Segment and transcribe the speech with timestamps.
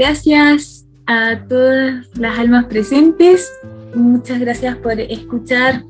[0.00, 3.52] Gracias a todas las almas presentes.
[3.94, 5.84] Muchas gracias por escuchar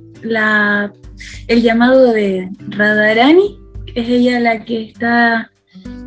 [1.46, 3.60] el llamado de Radharani.
[3.94, 5.52] Es ella la que está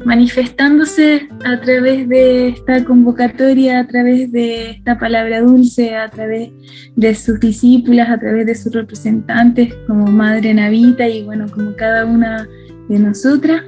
[0.03, 6.49] manifestándose a través de esta convocatoria, a través de esta palabra dulce, a través
[6.97, 12.05] de sus discípulas, a través de sus representantes como Madre Navita y bueno, como cada
[12.05, 12.49] una
[12.89, 13.63] de nosotras.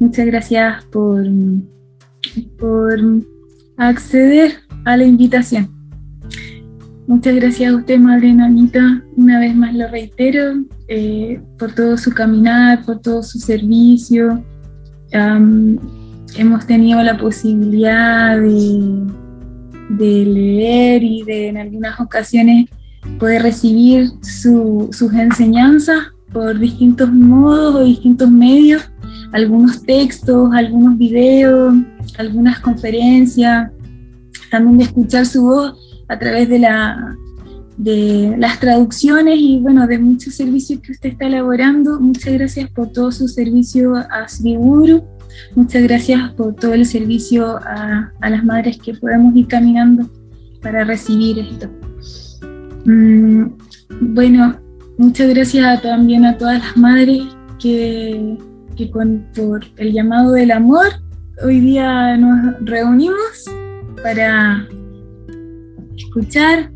[0.00, 1.26] Muchas gracias por,
[2.58, 2.98] por
[3.76, 5.70] acceder a la invitación.
[7.06, 9.02] Muchas gracias a usted, Madre Nanita.
[9.16, 14.42] Una vez más lo reitero, eh, por todo su caminar, por todo su servicio.
[15.12, 19.06] hemos tenido la posibilidad de,
[19.90, 22.68] de, leer y de en algunas ocasiones
[23.18, 28.90] poder recibir sus enseñanzas por distintos modos o distintos medios,
[29.36, 31.74] algunos textos, algunos videos,
[32.16, 33.70] algunas conferencias,
[34.50, 37.14] también de escuchar su voz a través de, la,
[37.76, 42.00] de las traducciones y bueno, de muchos servicios que usted está elaborando.
[42.00, 44.56] Muchas gracias por todo su servicio a Sri
[45.54, 50.08] Muchas gracias por todo el servicio a, a, las madres que podemos ir caminando
[50.62, 51.68] para recibir esto.
[52.86, 53.50] Mm,
[54.00, 54.58] bueno,
[54.96, 57.22] muchas gracias también a todas las madres
[57.58, 58.38] que,
[58.76, 60.86] que por el llamado del amor
[61.42, 63.44] hoy día nos reunimos
[64.02, 64.68] para
[65.96, 66.70] escuchar,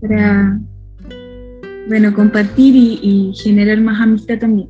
[0.00, 0.60] para,
[1.88, 4.68] bueno, compartir y, generar más amistad también.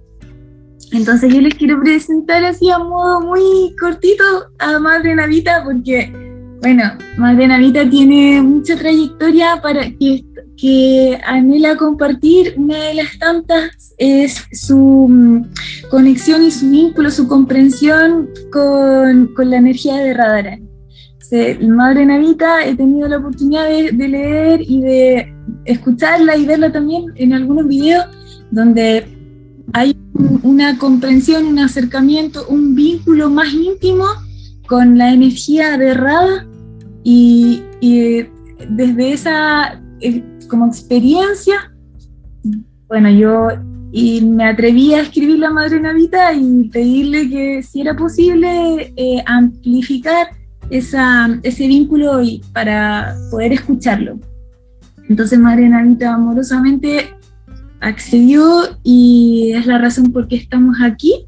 [0.93, 4.25] Entonces yo les quiero presentar así a modo muy cortito
[4.59, 6.13] a Madre Navita porque,
[6.63, 6.85] bueno,
[7.19, 10.25] Madre Navita tiene mucha trayectoria para que
[10.57, 15.45] que anhela compartir, una de las tantas es su mm,
[15.91, 20.67] conexión y su vínculo, su comprensión con, con la energía de Radharani.
[21.69, 25.35] Madre Navita he tenido la oportunidad de, de, leer y de
[25.65, 28.07] escucharla y verla también en algunos videos
[28.53, 29.05] donde
[29.73, 29.97] hay
[30.43, 34.05] una comprensión, un acercamiento, un vínculo más íntimo
[34.69, 36.47] con la energía de Radha
[37.03, 38.27] y, y
[38.71, 41.73] desde esa eh, como experiencia,
[42.89, 43.49] bueno, yo
[43.93, 49.23] y me atreví a escribir la Madre Navita y pedirle que si era posible eh,
[49.27, 50.29] amplificar
[50.71, 54.19] esa, ese vínculo y para poder escucharlo.
[55.09, 57.11] Entonces Madre Navita amorosamente
[57.81, 61.27] accedió y es la razón por qué estamos aquí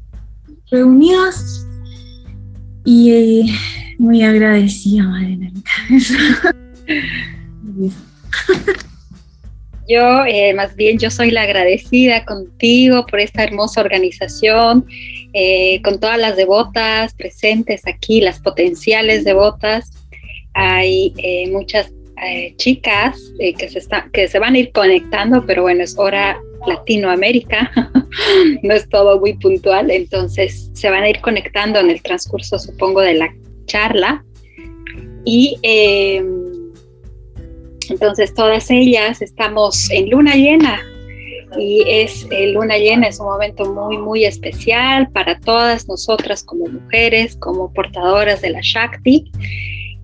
[0.69, 1.65] reunidos
[2.85, 3.45] y eh,
[3.97, 5.71] muy agradecida Madre Navita.
[9.89, 14.85] Yo, eh, más bien, yo soy la agradecida contigo por esta hermosa organización,
[15.33, 19.89] eh, con todas las devotas presentes aquí, las potenciales devotas.
[20.53, 21.91] Hay eh, muchas
[22.57, 27.71] chicas que, se que se van a ir conectando, pero bueno, es hora Latinoamérica,
[28.61, 32.99] no es todo muy puntual, entonces se van a ir conectando en el transcurso, supongo,
[32.99, 33.33] de la
[33.67, 34.23] charla.
[35.23, 35.57] Y
[37.89, 40.81] entonces todas ellas estamos en luna llena
[41.57, 46.67] y es eh, luna llena es un momento muy muy especial para todas nosotras como
[46.67, 49.31] mujeres, como portadoras de la Shakti.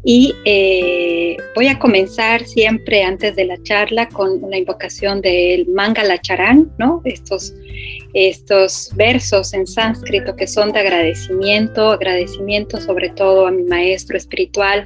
[0.07, 6.21] Y eh, voy a comenzar siempre antes de la charla con una invocación del Mangala
[6.21, 7.01] Charan, ¿no?
[7.05, 7.55] Estos,
[8.13, 14.83] estos versos en sánscrito que son de agradecimiento, agradecimiento sobre todo a mi maestro espiritual,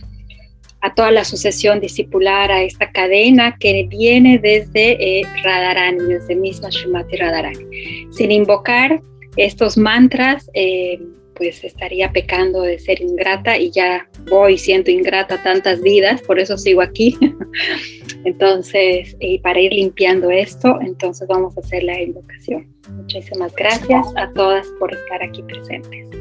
[0.81, 6.69] a toda la sucesión discipular, a esta cadena que viene desde eh, Radharani, desde misma
[6.69, 8.07] Shumati Radharani.
[8.11, 9.01] Sin invocar
[9.35, 10.99] estos mantras, eh,
[11.39, 16.57] pues estaría pecando de ser ingrata y ya voy siendo ingrata tantas vidas, por eso
[16.57, 17.17] sigo aquí.
[18.25, 22.67] entonces, y para ir limpiando esto, entonces vamos a hacer la invocación.
[22.93, 26.18] Muchísimas gracias a todas por estar aquí presentes.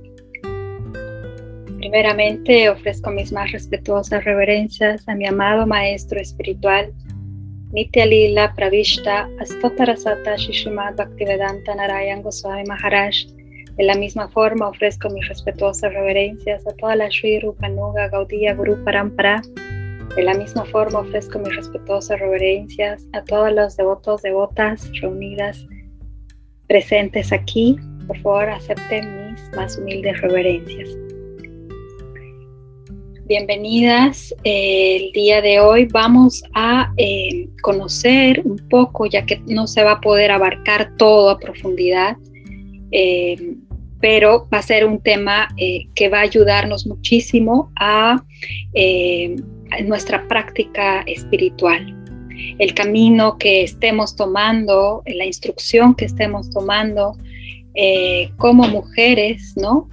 [1.77, 6.91] Primeramente ofrezco mis más respetuosas reverencias a mi amado Maestro Espiritual
[7.71, 13.27] Nitya Lila Pravishta Astotarasata Shishimad Bhaktivedanta Narayan Goswami Maharaj.
[13.77, 18.83] De la misma forma ofrezco mis respetuosas reverencias a toda la Sri Rupanuga Gaudiya Guru
[18.83, 19.41] Parampara.
[20.15, 25.65] De la misma forma ofrezco mis respetuosas reverencias a todos los devotos, devotas reunidas
[26.67, 27.77] presentes aquí.
[28.05, 30.89] Por favor, acepten mis más humildes reverencias.
[33.25, 34.35] Bienvenidas.
[34.43, 39.93] el día de hoy vamos a eh, conocer un poco, ya que no se va
[39.93, 42.17] a poder abarcar todo a profundidad,
[42.91, 43.55] eh,
[43.99, 48.23] pero va a ser un tema eh, que va a ayudarnos muchísimo a, a
[49.81, 51.95] nuestra práctica espiritual.
[52.59, 57.17] El camino que estemos tomando, la instrucción que estemos tomando
[58.37, 59.89] como mujeres, ¿no?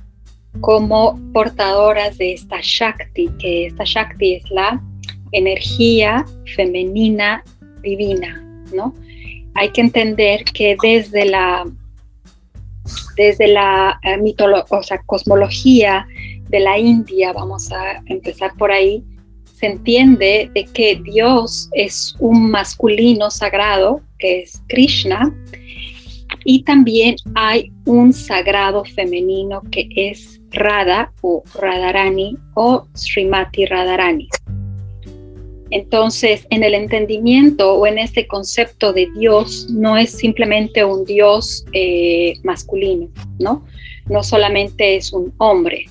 [0.61, 4.83] como portadoras de esta Shakti, que esta Shakti es la
[5.33, 6.25] energía
[6.57, 7.45] femenina
[7.83, 8.43] divina,
[8.75, 8.95] ¿no?
[9.55, 11.67] Hay que entender que desde la,
[13.17, 14.35] desde la eh,
[14.71, 16.07] o sea, cosmología
[16.49, 19.05] de la India, vamos a empezar por ahí,
[19.61, 25.35] se entiende de que Dios es un masculino sagrado, que es Krishna,
[26.47, 34.31] y también hay un sagrado femenino que es Radha o Radharani o Srimati Radharani.
[35.71, 41.67] Entonces, en el entendimiento o en este concepto de Dios, no es simplemente un Dios
[41.75, 43.09] eh, masculino,
[43.39, 43.67] ¿no?
[44.07, 45.85] No solamente es un hombre.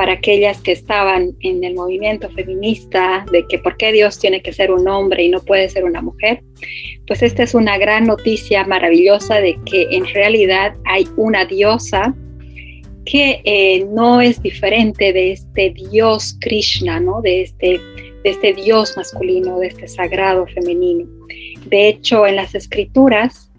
[0.00, 4.50] Para aquellas que estaban en el movimiento feminista de que por qué Dios tiene que
[4.50, 6.42] ser un hombre y no puede ser una mujer,
[7.06, 12.14] pues esta es una gran noticia maravillosa de que en realidad hay una diosa
[13.04, 17.20] que eh, no es diferente de este Dios Krishna, ¿no?
[17.20, 17.78] de, este,
[18.24, 21.06] de este Dios masculino, de este sagrado femenino.
[21.66, 23.50] De hecho, en las escrituras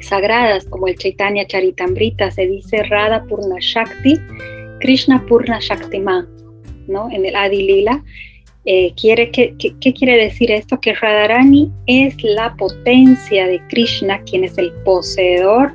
[0.00, 4.18] sagradas, como el Chaitanya Charitamrita, se dice Radha Purna Shakti,
[4.82, 6.28] Krishna Purna Shaktiman,
[6.88, 7.08] ¿no?
[7.10, 8.04] en el Adi Lila.
[8.64, 10.78] Eh, quiere ¿Qué quiere decir esto?
[10.80, 15.72] Que Radharani es la potencia de Krishna, quien es el poseedor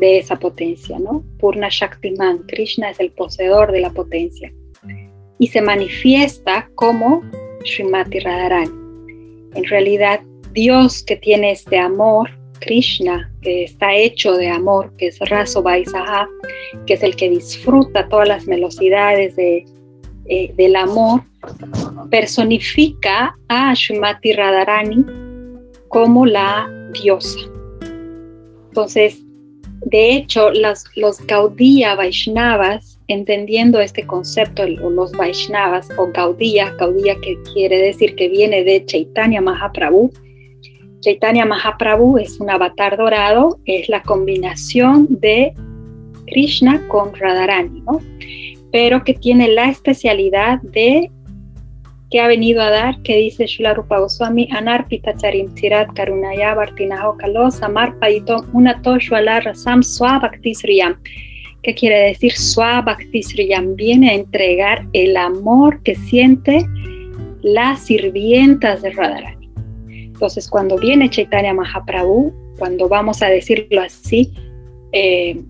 [0.00, 1.24] de esa potencia, ¿no?
[1.38, 4.52] Purna Shaktiman, Krishna es el poseedor de la potencia
[5.40, 7.22] y se manifiesta como
[7.64, 8.70] Srimati Radharani.
[9.54, 10.20] En realidad,
[10.52, 12.30] Dios que tiene este amor,
[12.60, 16.28] Krishna, que está hecho de amor, que es Raso Vaisaha,
[16.86, 19.64] que es el que disfruta todas las velocidades de,
[20.26, 21.22] eh, del amor,
[22.10, 25.04] personifica a Srimati Radharani
[25.88, 27.40] como la diosa.
[28.68, 29.22] Entonces,
[29.86, 37.78] de hecho, los Gaudiya Vaishnavas, entendiendo este concepto, los Vaishnavas o Gaudiya, Gaudiya que quiere
[37.78, 40.12] decir que viene de Chaitanya Mahaprabhu,
[41.00, 45.54] Chaitanya Mahaprabhu es un avatar dorado, es la combinación de
[46.26, 48.00] Krishna con Radharani, ¿no?
[48.72, 51.10] pero que tiene la especialidad de
[52.10, 57.16] que ha venido a dar, que dice Shula Rupa Goswami, Anarpita Charim Tirat Karunaya Bartinaho
[57.16, 61.00] Kalo Samar Paitom Unato Rasam Swabhaktisriyam.
[61.62, 63.76] ¿Qué quiere decir Swabhaktisriyam?
[63.76, 66.66] Viene a entregar el amor que siente
[67.42, 69.39] las sirvientas de Radharani.
[70.20, 74.30] Entonces, cuando viene Chaitanya Mahaprabhu, cuando vamos a decirlo así,
[74.92, 75.40] eh,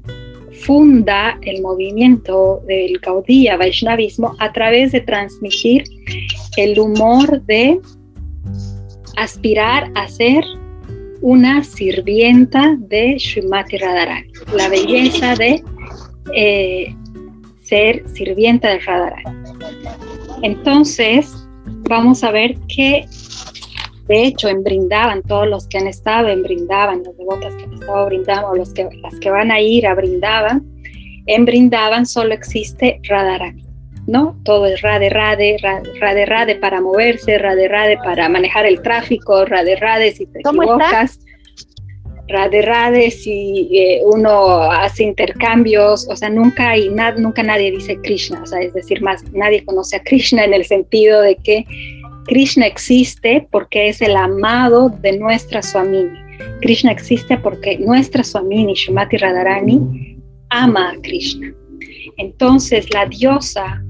[0.65, 5.83] funda el movimiento del Gaudiya Vaishnavismo a través de transmitir
[6.57, 7.81] el humor de
[9.17, 10.45] aspirar a ser
[11.21, 15.65] una sirvienta de Srimati Radharani, la belleza de
[16.33, 16.95] eh,
[17.61, 19.37] ser sirvienta de Radharani.
[20.43, 21.35] Entonces,
[21.89, 23.05] vamos a ver que,
[24.11, 27.75] de hecho, en Brindaban, todos los que han estado en Brindaban, los devotas que han
[27.75, 30.67] estado brindando, los que, las que van a ir a Brindaban,
[31.27, 33.65] en Brindaban solo existe Radharani.
[34.09, 34.37] ¿no?
[34.43, 35.59] Todo es rade, rade,
[36.01, 41.21] rade, rade para moverse, rade, rade para manejar el tráfico, rade, rade si te equivocas,
[42.27, 48.43] rade, rade si eh, uno hace intercambios, o sea, nunca hay, nunca nadie dice Krishna,
[48.43, 51.65] o sea, es decir, más nadie conoce a Krishna en el sentido de que
[52.31, 56.17] Krishna existe porque es el amado de nuestra Swamini.
[56.61, 60.17] Krishna existe porque nuestra Swamini, Shumati Radharani,
[60.51, 61.53] ama a Krishna.
[62.19, 63.83] Entonces, la diosa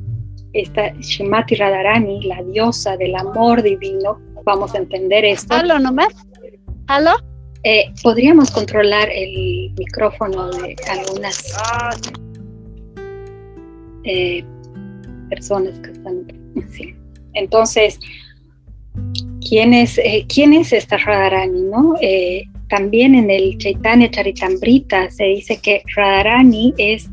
[0.55, 5.55] esta Shimati Radharani, la diosa del amor divino, vamos a entender esto.
[5.55, 6.09] ¿Aló nomás?
[6.87, 7.13] ¿Aló?
[7.63, 11.45] Eh, Podríamos controlar el micrófono de algunas
[14.05, 14.43] eh,
[15.29, 16.27] personas que están.
[16.71, 16.95] Sí.
[17.35, 18.01] Entonces,
[19.47, 21.63] ¿quién es, eh, ¿quién es esta Radharani?
[21.63, 21.95] No?
[22.69, 27.11] también en el Chaitanya Charitamrita se dice que Radharani es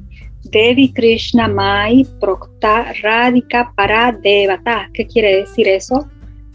[0.51, 4.89] Devi Krishna Mai Prokta Radhika Para Devata.
[4.93, 6.07] ¿Qué quiere decir eso?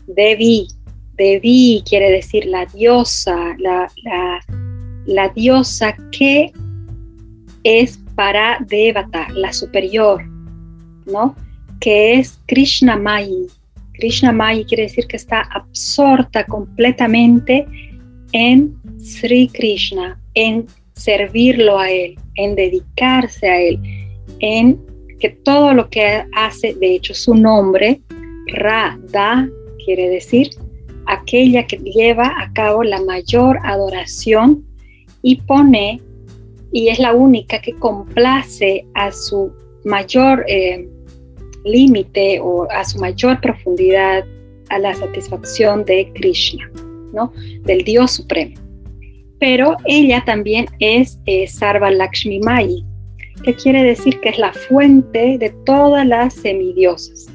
[0.07, 0.69] Devi.
[1.17, 3.89] Devi quiere decir la diosa, la,
[5.05, 6.53] la, diosa que
[7.65, 10.25] es para Devata, la superior,
[11.07, 11.37] ¿no?
[11.81, 13.47] Que es Krishna Mai.
[14.03, 17.65] Krishna Mai quiere decir que está absorta completamente
[18.33, 23.79] en Sri Krishna, en servirlo a Él, en dedicarse a Él,
[24.41, 24.77] en
[25.21, 28.01] que todo lo que hace, de hecho su nombre,
[28.49, 29.49] Ra-Da,
[29.85, 30.51] quiere decir
[31.07, 34.65] aquella que lleva a cabo la mayor adoración
[35.23, 36.01] y pone,
[36.73, 39.53] y es la única que complace a su
[39.85, 40.89] mayor eh,
[41.65, 44.25] límite o a su mayor profundidad
[44.71, 46.71] a la satisfacción de Krishna,
[47.13, 47.33] ¿no?
[47.65, 48.63] del Dios Supremo
[49.43, 52.85] pero ella también es eh, Sarva Lakshmi Mai,
[53.43, 57.27] que quiere decir que es la fuente de todas las semidiosas.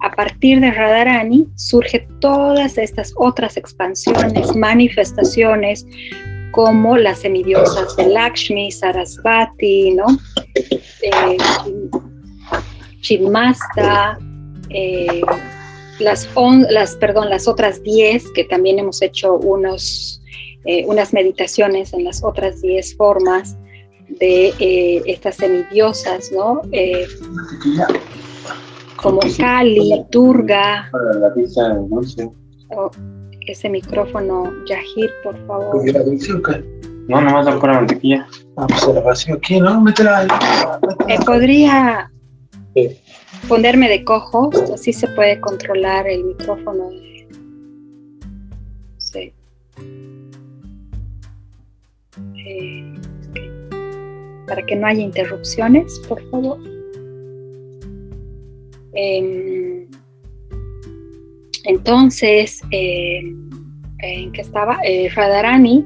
[0.00, 5.86] A partir de Radharani surgen todas estas otras expansiones, manifestaciones,
[6.50, 10.04] como las semidiosas de Lakshmi, Sarasvati, ¿no?
[10.54, 11.38] Eh,
[14.70, 15.22] eh
[15.98, 16.28] las,
[16.70, 20.22] las, perdón, las otras 10, que también hemos hecho unos
[20.64, 23.56] eh, unas meditaciones en las otras 10 formas
[24.20, 26.62] de eh, estas semidiosas, ¿no?
[26.72, 27.06] Eh,
[28.96, 30.90] como Kali, Durga.
[32.70, 32.90] Oh,
[33.46, 35.76] ese micrófono, Yahir, por favor.
[37.08, 38.26] No, nomás la pura mantequilla.
[38.56, 39.80] Ah, pues la vacío aquí, ¿no?
[39.80, 40.28] Métela ahí.
[41.24, 42.10] podría
[43.48, 46.90] ponerme de cojo, así se puede controlar el micrófono.
[48.98, 49.32] Sí.
[54.46, 56.58] para que no haya interrupciones, por favor.
[58.94, 59.86] Em,
[61.64, 63.50] entonces, em,
[63.98, 64.78] ¿en qué estaba?
[64.84, 65.84] Eh, Radharani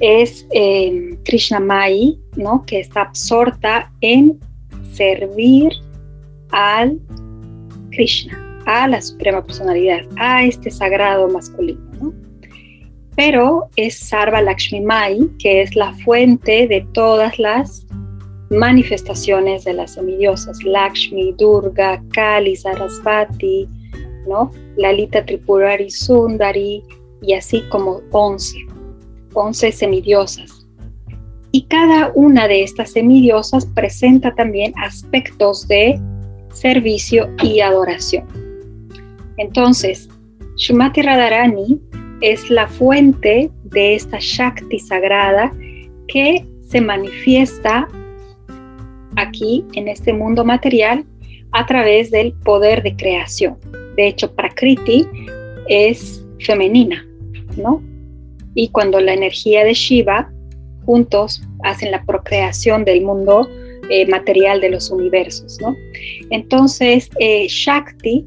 [0.00, 2.64] es eh, Krishna Mai, ¿no?
[2.66, 4.38] que está absorta en
[4.92, 5.72] servir
[6.50, 6.98] al
[7.90, 11.80] Krishna, a la Suprema Personalidad, a este sagrado masculino.
[12.00, 12.26] ¿no?
[13.16, 17.86] pero es Sarva Lakshmi Mai, que es la fuente de todas las
[18.50, 23.66] manifestaciones de las semidiosas, Lakshmi, Durga, Kali, Sarasvati,
[24.28, 24.50] ¿no?
[24.76, 26.84] Lalita Tripurari Sundari,
[27.22, 28.58] y así como 11,
[29.32, 30.66] 11 semidiosas.
[31.52, 35.98] Y cada una de estas semidiosas presenta también aspectos de
[36.56, 38.26] servicio y adoración.
[39.36, 40.08] Entonces,
[40.56, 41.78] Shumati Radharani
[42.22, 45.52] es la fuente de esta Shakti sagrada
[46.08, 47.86] que se manifiesta
[49.16, 51.04] aquí en este mundo material
[51.52, 53.58] a través del poder de creación.
[53.96, 55.06] De hecho, Prakriti
[55.68, 57.06] es femenina,
[57.56, 57.82] ¿no?
[58.54, 60.30] Y cuando la energía de Shiva
[60.86, 63.48] juntos hacen la procreación del mundo
[63.90, 65.76] eh, material de los universos, ¿no?
[66.30, 68.26] Entonces, eh, Shakti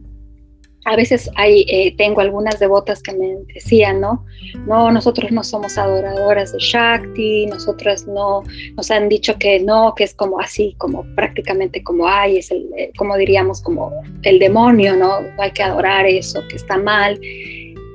[0.86, 4.26] a veces hay, eh, tengo algunas devotas que me decían, ¿no?
[4.66, 8.44] No, nosotros no somos adoradoras de Shakti, nosotras no,
[8.76, 12.66] nos han dicho que no, que es como así, como prácticamente como hay, es el,
[12.98, 13.92] como diríamos, como
[14.24, 14.96] el demonio.
[14.96, 17.20] No hay que adorar eso, que está mal.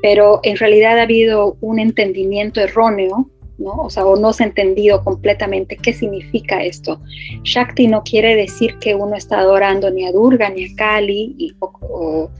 [0.03, 3.73] pero en realidad ha habido un entendimiento erróneo, ¿no?
[3.73, 7.01] O sea, o no se ha entendido completamente qué significa esto.
[7.43, 12.31] Shakti no quiere decir que uno está adorando ni a Durga ni a Kali o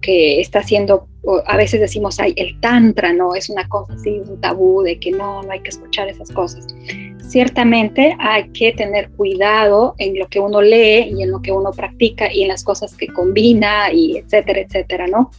[0.00, 1.06] que está haciendo,
[1.46, 3.34] a veces decimos, ay, el tantra, ¿no?
[3.34, 6.66] Es una cosa así, un tabú de que no, no hay que escuchar esas cosas.
[7.20, 11.72] Ciertamente hay que tener cuidado en lo que uno lee y en lo que uno
[11.72, 15.30] practica y en las cosas que combina y etcétera, etcétera, ¿no?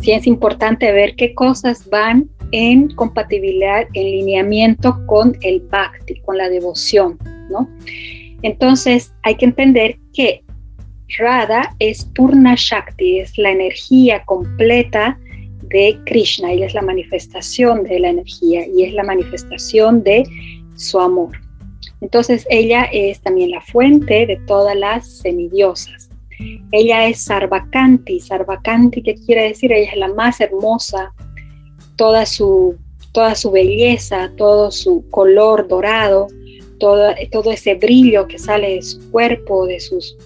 [0.00, 6.38] Sí es importante ver qué cosas van en compatibilidad, en lineamiento con el bhakti, con
[6.38, 7.18] la devoción,
[7.50, 7.68] ¿no?
[8.42, 10.44] Entonces hay que entender que
[11.18, 15.18] Radha es Purna Shakti, es la energía completa
[15.62, 20.24] de Krishna, y es la manifestación de la energía y es la manifestación de
[20.76, 21.38] su amor.
[22.00, 26.10] Entonces ella es también la fuente de todas las semidiosas.
[26.72, 31.12] Ella es Sarvakanti, Sarvakanti que quiere decir ella es la más hermosa,
[31.96, 32.76] toda su,
[33.12, 36.26] toda su belleza, todo su color dorado,
[36.78, 40.16] todo, todo ese brillo que sale de su cuerpo, de sus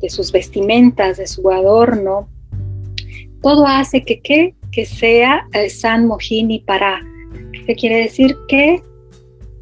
[0.00, 2.28] de sus vestimentas, de su adorno,
[3.42, 7.00] todo hace que, que sea eh, San Mohini para,
[7.66, 8.82] que quiere decir que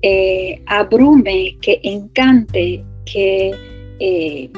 [0.02, 3.54] eh, abrume, que encante, que
[4.00, 4.50] eh,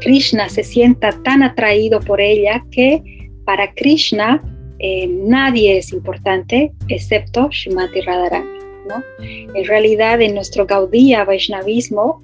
[0.00, 4.42] Krishna se sienta tan atraído por ella que para Krishna
[4.78, 8.56] nadie es importante excepto Shrimati Radharani.
[8.88, 9.02] ¿no?
[9.18, 12.22] En realidad, en nuestro Gaudiya Vaishnavismo,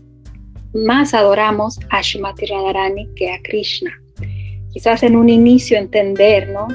[0.75, 3.92] más adoramos a Shrimati Radharani que a Krishna.
[4.73, 6.68] Quizás en un inicio entender ¿no?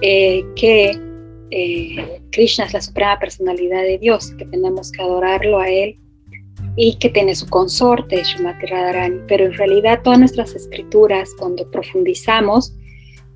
[0.00, 0.98] Eh, que
[1.50, 5.98] eh, Krishna es la suprema personalidad de Dios, que tenemos que adorarlo a Él
[6.76, 9.20] y que tiene su consorte Shrimati Radharani.
[9.28, 12.74] Pero en realidad todas nuestras escrituras, cuando profundizamos,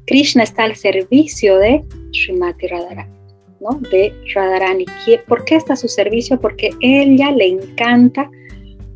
[0.07, 3.16] Krishna está al servicio de Shrimati Radharani.
[3.61, 3.81] ¿no?
[3.90, 4.85] de Radharani.
[5.27, 6.40] ¿Por qué está a su servicio?
[6.40, 8.31] Porque ella le encanta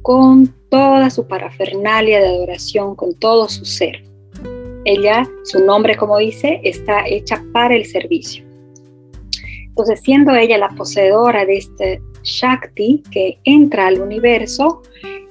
[0.02, 4.02] con toda su parafernalia de adoración, con todo su ser.
[4.84, 8.44] Ella, su nombre como dice, está hecha para el servicio.
[9.68, 14.82] Entonces, siendo ella la poseedora de este Shakti que entra al universo,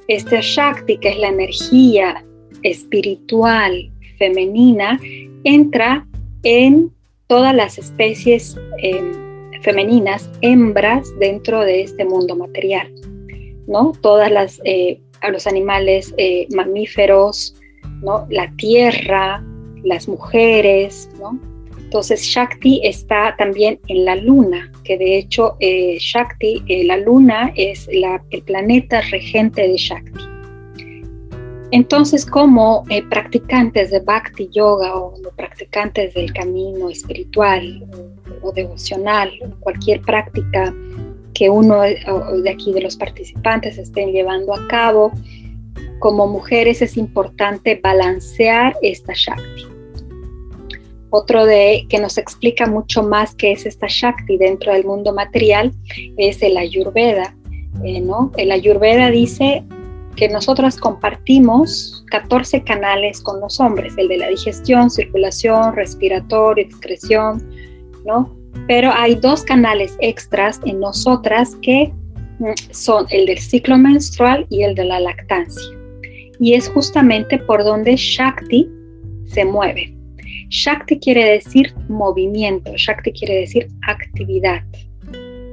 [0.07, 2.23] este Shakti, que es la energía
[2.63, 4.99] espiritual femenina,
[5.43, 6.05] entra
[6.43, 6.91] en
[7.25, 9.11] todas las especies em,
[9.63, 12.93] femeninas, hembras, dentro de este mundo material.
[13.67, 13.93] ¿no?
[14.01, 17.55] Todas las eh, a los animales eh, mamíferos,
[18.01, 18.25] ¿no?
[18.29, 19.43] la tierra,
[19.83, 21.09] las mujeres.
[21.19, 21.39] ¿no?
[21.77, 27.51] Entonces Shakti está también en la luna, que de hecho eh, Shakti, eh, la luna
[27.55, 30.23] es el planeta regente de Shakti.
[31.71, 37.87] Entonces, como practicantes de Bhakti Yoga o practicantes del camino espiritual
[38.41, 40.73] o, o devocional, cualquier práctica
[41.33, 45.11] que uno de aquí de los participantes estén llevando a cabo.
[45.99, 49.65] Como mujeres es importante balancear esta Shakti.
[51.11, 55.71] Otro de que nos explica mucho más qué es esta Shakti dentro del mundo material
[56.17, 57.35] es el Ayurveda.
[57.83, 58.31] Eh, ¿no?
[58.35, 59.63] El Ayurveda dice
[60.19, 67.49] que nosotras compartimos 14 canales con los hombres, el de la digestión, circulación, respiratorio, excreción,
[68.05, 68.37] ¿no?
[68.67, 71.93] pero hay dos canales extras en nosotras que
[72.39, 75.71] mm, son el del ciclo menstrual y el de la lactancia.
[76.37, 78.69] Y es justamente por donde Shakti
[79.25, 79.95] se mueve.
[80.49, 84.63] Shakti quiere decir movimiento, Shakti quiere decir actividad,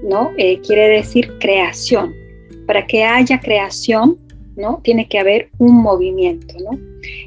[0.02, 0.32] ¿no?
[0.38, 2.14] Eh, quiere decir creación.
[2.66, 4.18] Para que haya creación,
[4.56, 4.80] ¿no?
[4.82, 6.54] Tiene que haber un movimiento.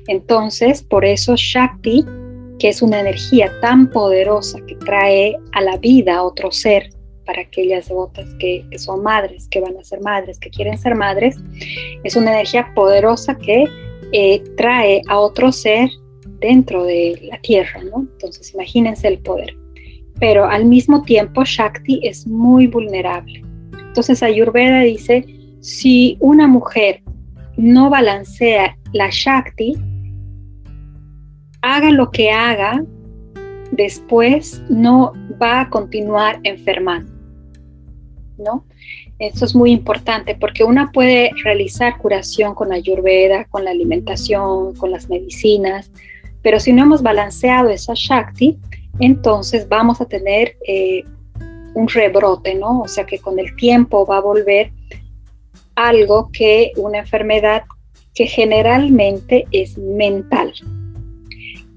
[0.07, 2.05] Entonces, por eso Shakti
[2.59, 6.89] que es una energía tan poderosa que trae a la vida otro ser
[7.25, 11.37] para aquellas devotas que, son madres, que van a ser madres, que quieren ser madres,
[12.03, 13.65] es una energía poderosa que
[14.11, 15.89] eh, trae a otro ser
[16.39, 17.81] dentro de la tierra.
[17.81, 19.55] Entonces imagínense el poder.
[20.19, 23.41] Pero al mismo tiempo Shakti es muy vulnerable.
[23.71, 25.23] Entonces Ayurveda dice,
[25.61, 27.01] si una mujer
[27.59, 29.77] no balancea la Shakti,
[31.61, 32.81] haga lo que haga,
[33.71, 37.11] después no va a continuar enfermando.
[38.37, 38.65] ¿No?
[39.19, 44.91] Esto es muy importante porque una puede realizar curación con ayurveda, con la alimentación, con
[44.91, 45.91] las medicinas,
[46.41, 48.57] pero si no hemos balanceado esa Shakti,
[49.01, 51.03] entonces vamos a tener eh,
[51.73, 52.79] un rebrote, ¿no?
[52.79, 54.71] O sea que con el tiempo va a volver
[55.87, 57.63] algo que una enfermedad
[58.13, 60.53] que generalmente es mental,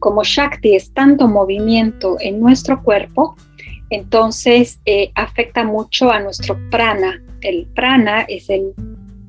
[0.00, 3.36] como Shakti es tanto movimiento en nuestro cuerpo,
[3.90, 7.22] entonces eh, afecta mucho a nuestro prana.
[7.42, 8.74] El prana es el,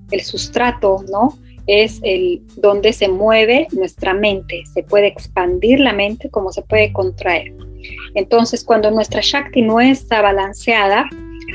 [0.09, 1.37] el sustrato, ¿no?
[1.67, 4.63] Es el donde se mueve nuestra mente.
[4.73, 7.53] Se puede expandir la mente como se puede contraer.
[8.15, 11.07] Entonces, cuando nuestra Shakti no está balanceada,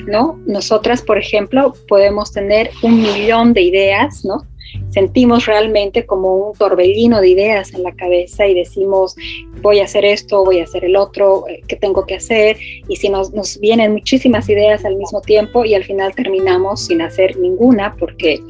[0.06, 0.38] ¿no?
[0.46, 4.46] Nosotras, por ejemplo, podemos tener un millón de ideas, ¿no?
[4.90, 9.16] Sentimos realmente como un torbellino de ideas en la cabeza y decimos,
[9.62, 12.58] voy a hacer esto, voy a hacer el otro, eh, ¿qué tengo que hacer?
[12.88, 17.00] Y si nos, nos vienen muchísimas ideas al mismo tiempo y al final terminamos sin
[17.00, 18.40] hacer ninguna porque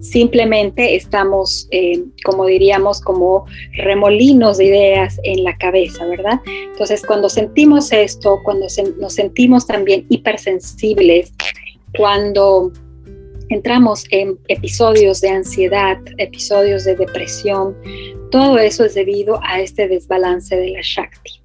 [0.00, 6.40] simplemente estamos, eh, como diríamos, como remolinos de ideas en la cabeza, ¿verdad?
[6.46, 8.66] Entonces, cuando sentimos esto, cuando
[8.98, 11.32] nos sentimos también hipersensibles,
[11.96, 12.72] cuando
[13.50, 17.76] entramos en episodios de ansiedad, episodios de depresión,
[18.30, 21.42] todo eso es debido a este desbalance de la Shakti.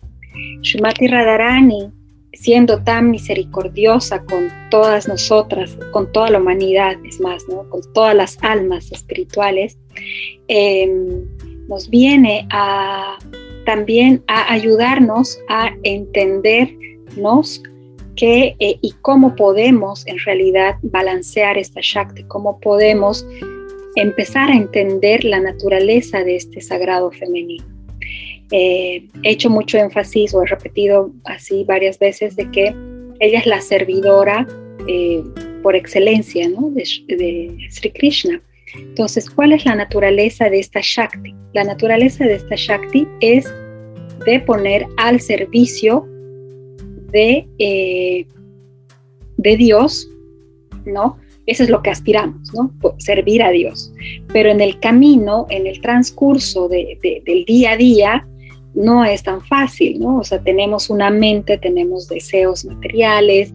[0.62, 1.92] Shumati Radharani
[2.36, 8.38] siendo tan misericordiosa con todas nosotras, con toda la humanidad, es más, con todas las
[8.42, 9.78] almas espirituales,
[10.48, 11.26] em,
[11.68, 12.48] nos viene
[13.66, 17.64] también a ayudarnos a entendernos
[18.16, 23.26] qué eh, y cómo podemos en realidad balancear esta Shakti, cómo podemos
[23.96, 27.75] empezar a entender la naturaleza de este sagrado femenino.
[28.52, 32.76] Eh, he hecho mucho énfasis o he repetido así varias veces de que
[33.20, 34.46] ella es la servidora
[34.88, 35.24] eh,
[35.64, 38.42] por excelencia de Sri Krishna.
[38.78, 41.34] Entonces, ¿cuál es la naturaleza de esta Shakti?
[41.54, 43.52] La naturaleza de esta Shakti es
[44.26, 46.06] de poner al servicio
[47.12, 48.26] de, eh,
[49.38, 50.10] de Dios,
[50.86, 51.18] ¿no?
[51.46, 52.74] Eso es lo que aspiramos, ¿no?
[52.98, 53.94] Servir a Dios.
[54.34, 58.28] Pero en el camino, en el transcurso del día a día,
[58.76, 60.18] no es tan fácil, ¿no?
[60.18, 63.54] O sea, tenemos una mente, tenemos deseos materiales,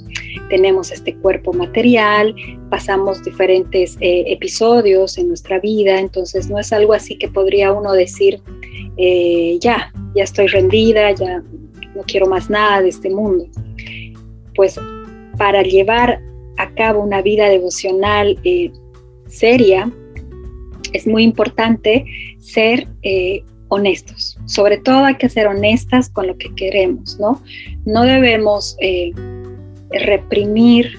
[0.48, 2.35] tenemos este cuerpo material,
[2.70, 7.92] pasamos diferentes eh, episodios en nuestra vida, entonces no es algo así que podría uno
[7.92, 8.40] decir,
[8.96, 11.42] eh, ya, ya estoy rendida, ya
[11.94, 13.46] no quiero más nada de este mundo.
[14.56, 14.80] Pues
[15.37, 16.22] para llevar
[16.56, 18.72] a cabo una vida devocional eh,
[19.26, 19.90] seria,
[20.94, 22.06] es muy importante
[22.38, 22.88] ser
[23.70, 24.38] honestos.
[24.44, 27.42] Sobre todo hay que ser honestas con lo que queremos, ¿no?
[27.87, 29.12] No debemos eh,
[29.90, 30.98] reprimir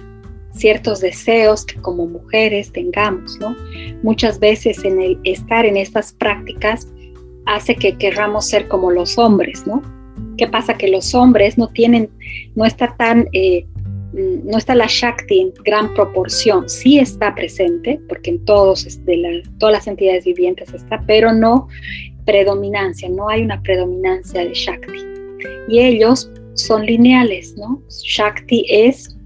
[0.53, 3.55] ciertos deseos que como mujeres tengamos, ¿no?
[4.03, 6.88] Muchas veces en el estar en estas prácticas
[7.45, 9.81] hace que querramos ser como los hombres, ¿no?
[10.38, 10.77] ¿Qué pasa?
[10.77, 12.10] Que los hombres no tienen,
[12.55, 13.65] no está tan, eh,
[14.13, 19.29] no está la Shakti en gran proporción, sí está presente, porque en todos, de la,
[19.57, 21.67] todas las entidades vivientes está, pero no
[22.25, 24.99] predominancia, no hay una predominancia de Shakti.
[25.67, 27.81] Y ellos son lineales, ¿no?
[27.89, 29.17] Shakti es,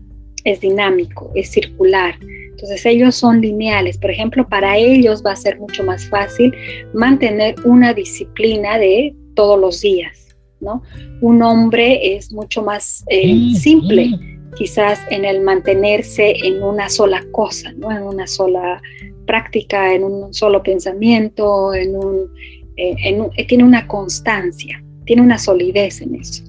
[0.43, 2.15] es dinámico, es circular.
[2.51, 3.97] Entonces ellos son lineales.
[3.97, 6.53] Por ejemplo, para ellos va a ser mucho más fácil
[6.93, 10.81] mantener una disciplina de todos los días, ¿no?
[11.21, 14.12] Un hombre es mucho más eh, simple,
[14.55, 17.91] quizás en el mantenerse en una sola cosa, ¿no?
[17.91, 18.81] En una sola
[19.27, 22.31] práctica, en un solo pensamiento, en un,
[22.77, 22.95] eh,
[23.35, 26.43] eh, tiene una constancia, tiene una solidez en eso,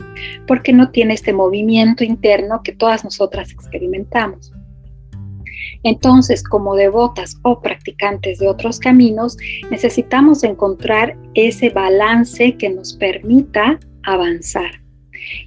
[0.46, 4.52] porque no tiene este movimiento interno que todas nosotras experimentamos.
[5.82, 9.36] Entonces, como devotas o practicantes de otros caminos,
[9.70, 14.80] necesitamos encontrar ese balance que nos permita avanzar.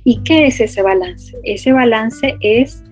[0.04, 1.36] ¿Y qué es ese balance?
[1.44, 2.84] Ese balance es,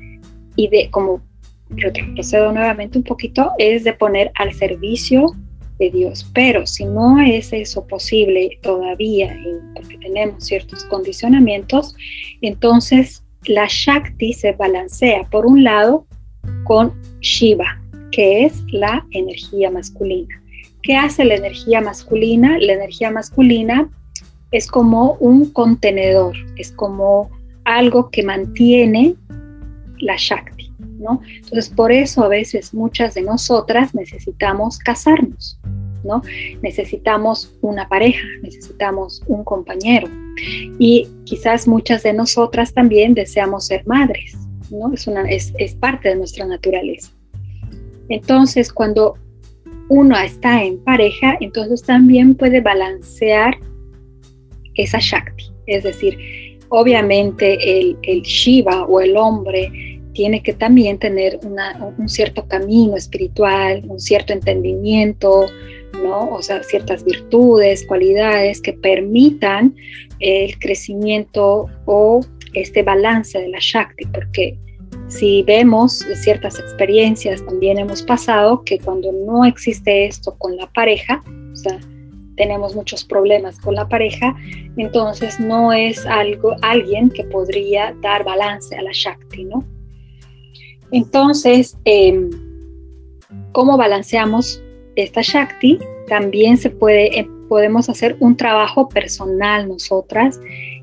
[0.55, 1.21] y de como
[1.69, 5.35] retrocedo nuevamente un poquito, es de poner al servicio
[5.79, 6.29] de Dios.
[6.33, 9.37] Pero si no es eso posible todavía,
[9.75, 11.95] porque tenemos ciertos condicionamientos,
[12.41, 16.05] entonces la Shakti se balancea por un lado
[16.63, 20.41] con Shiva, que es la energía masculina.
[20.81, 22.57] ¿Qué hace la energía masculina?
[22.59, 23.89] La energía masculina
[24.51, 27.29] es como un contenedor, es como
[27.65, 29.15] algo que mantiene
[29.99, 30.56] la Shakti.
[30.79, 35.59] Entonces, por eso a veces muchas de nosotras necesitamos casarnos,
[36.03, 36.21] ¿no?
[36.61, 40.07] Necesitamos una pareja, necesitamos un compañero.
[40.79, 44.37] Y quizás muchas de nosotras también deseamos ser madres,
[44.69, 44.93] ¿no?
[44.93, 47.11] Es, una, es, es parte de nuestra naturaleza.
[48.09, 49.15] Entonces, cuando
[49.89, 53.57] uno está en pareja, entonces también puede balancear
[54.75, 55.45] esa Shakti.
[55.65, 56.17] Es decir,
[56.69, 59.71] obviamente el, el Shiva o el hombre
[60.17, 65.45] tiene que también tener un cierto camino espiritual, un cierto entendimiento,
[66.01, 66.31] ¿no?
[66.31, 69.75] O sea, ciertas virtudes, cualidades que permitan
[70.19, 72.21] el crecimiento o
[72.53, 74.57] este balance de la Shakti, porque
[75.07, 81.23] si vemos ciertas experiencias, también hemos pasado que cuando no existe esto con la pareja,
[81.53, 81.79] o sea,
[82.37, 84.35] tenemos muchos problemas con la pareja,
[84.77, 89.76] entonces no es algo, alguien que podría dar balance a la Shakti, ¿no?
[90.91, 92.29] Entonces, em,
[93.51, 94.63] ¿cómo balanceamos
[94.95, 95.79] esta Shakti?
[96.07, 100.39] También se puede, em, podemos hacer un trabajo personal nosotras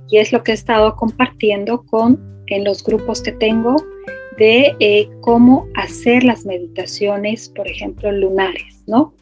[0.08, 3.76] y es lo que he estado compartiendo con en los grupos que tengo
[4.38, 9.14] de eh, cómo hacer las meditaciones, por ejemplo, lunares, ¿no?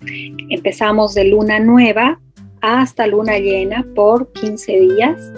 [0.49, 2.19] Empezamos de luna nueva
[2.63, 5.33] hasta luna llena por 15 días,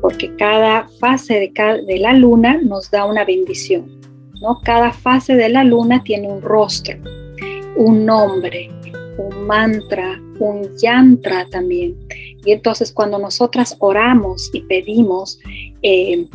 [0.00, 3.97] porque cada fase de, de la luna nos da una bendición,
[4.40, 4.60] ¿no?
[4.62, 6.96] Cada fase de la luna tiene un rostro,
[7.76, 8.70] un nombre,
[9.18, 11.96] un mantra, un yantra también.
[12.44, 15.38] Y entonces cuando nosotras oramos y pedimos
[15.82, 16.26] eh,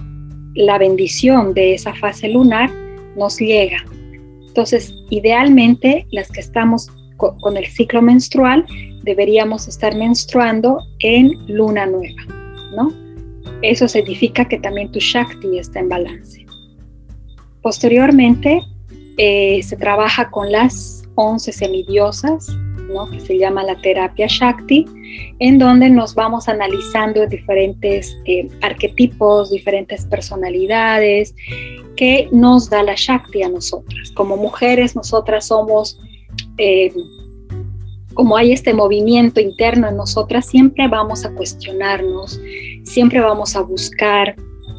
[0.55, 2.69] la bendición de esa fase lunar,
[3.15, 3.83] nos llega.
[4.47, 6.87] Entonces, idealmente, las que estamos
[7.17, 8.65] con el ciclo menstrual,
[9.03, 12.21] deberíamos estar menstruando en luna nueva,
[12.75, 12.91] ¿no?
[13.61, 16.42] Eso significa que también tu Shakti está en balance.
[17.63, 18.61] Posteriormente,
[19.17, 22.47] eh, se trabaja con las 11 semidiosas,
[23.11, 24.85] que se llama la terapia Shakti,
[25.39, 31.33] en donde nos vamos analizando diferentes eh, arquetipos, diferentes personalidades
[31.95, 34.11] que nos da la Shakti a nosotras.
[34.11, 35.99] Como mujeres, nosotras somos,
[36.57, 36.93] eh,
[38.13, 42.39] como hay este movimiento interno en nosotras, siempre vamos a cuestionarnos,
[42.83, 44.35] siempre vamos a buscar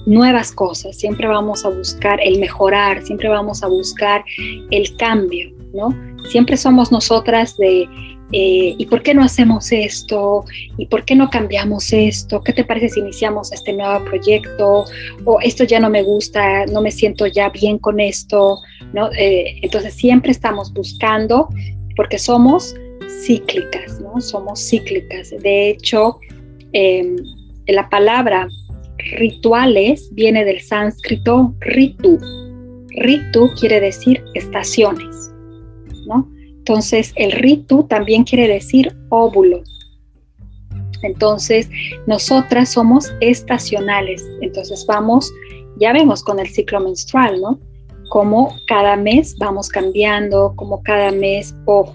[0.06, 4.24] nuevas cosas, siempre vamos a buscar el mejorar, siempre vamos a buscar
[4.70, 5.94] el cambio, ¿no?
[6.30, 7.88] Siempre somos nosotras de,
[8.32, 10.44] eh, ¿y por qué no hacemos esto?
[10.78, 12.42] ¿Y por qué no cambiamos esto?
[12.42, 14.84] ¿Qué te parece si iniciamos este nuevo proyecto?
[15.24, 18.58] ¿O esto ya no me gusta, no me siento ya bien con esto?
[18.92, 19.10] ¿no?
[19.12, 21.48] Eh, entonces siempre estamos buscando,
[21.96, 22.74] porque somos
[23.24, 24.20] cíclicas, ¿no?
[24.20, 25.30] Somos cíclicas.
[25.30, 26.18] De hecho,
[26.72, 27.16] em,
[27.66, 28.48] la palabra
[29.12, 32.18] rituales viene del sánscrito ritu.
[32.96, 35.24] Ritu quiere decir estaciones.
[36.58, 39.62] Entonces, el ritu también quiere decir óvulo.
[41.02, 41.68] Entonces,
[42.06, 44.26] nosotras somos estacionales.
[44.40, 45.30] Entonces, vamos,
[45.78, 47.60] ya vemos con el ciclo menstrual, ¿no?
[48.08, 51.92] Como cada mes vamos cambiando, como cada mes o,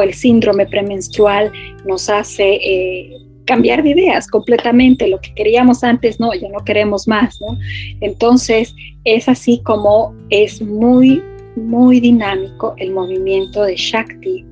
[0.00, 1.52] el síndrome premenstrual
[1.84, 3.10] nos hace eh,
[3.52, 5.08] cambiar de ideas completamente.
[5.08, 7.58] Lo que queríamos antes, no, ya no queremos más, ¿no?
[8.00, 11.22] Entonces, es así como es muy
[11.54, 14.46] muy dinámico el movimiento de Shakti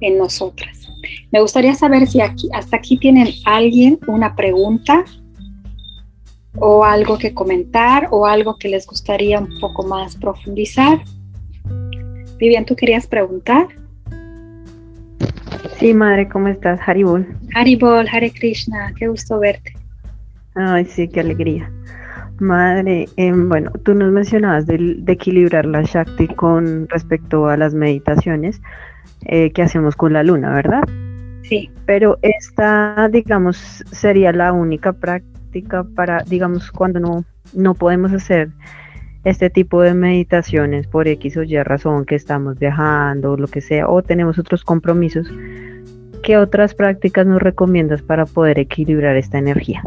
[0.00, 0.88] en nosotras.
[1.30, 5.04] Me gustaría saber si aquí, hasta aquí tienen alguien una pregunta
[6.58, 11.04] o algo que comentar o algo que les gustaría un poco más profundizar.
[12.38, 13.68] Vivian, ¿tú querías preguntar?
[15.78, 16.80] Sí, madre, ¿cómo estás?
[16.86, 17.26] Haribol.
[17.54, 19.74] Haribol, Hare Krishna, qué gusto verte.
[20.54, 21.70] Ay, sí, qué alegría.
[22.38, 28.60] Madre, em, bueno, tú nos mencionabas de, equilibrar la Shakti con respecto a las meditaciones
[29.26, 30.82] eh, que hacemos con la luna, ¿verdad?
[31.42, 31.70] Sí.
[31.86, 38.50] Pero esta, digamos, sería la única práctica para, digamos, cuando no, no podemos hacer
[39.24, 43.88] este tipo de meditaciones por X o Y razón que estamos viajando lo que sea,
[43.88, 45.28] o tenemos otros compromisos,
[46.22, 49.82] ¿qué otras prácticas nos recomiendas para poder equilibrar esta energía?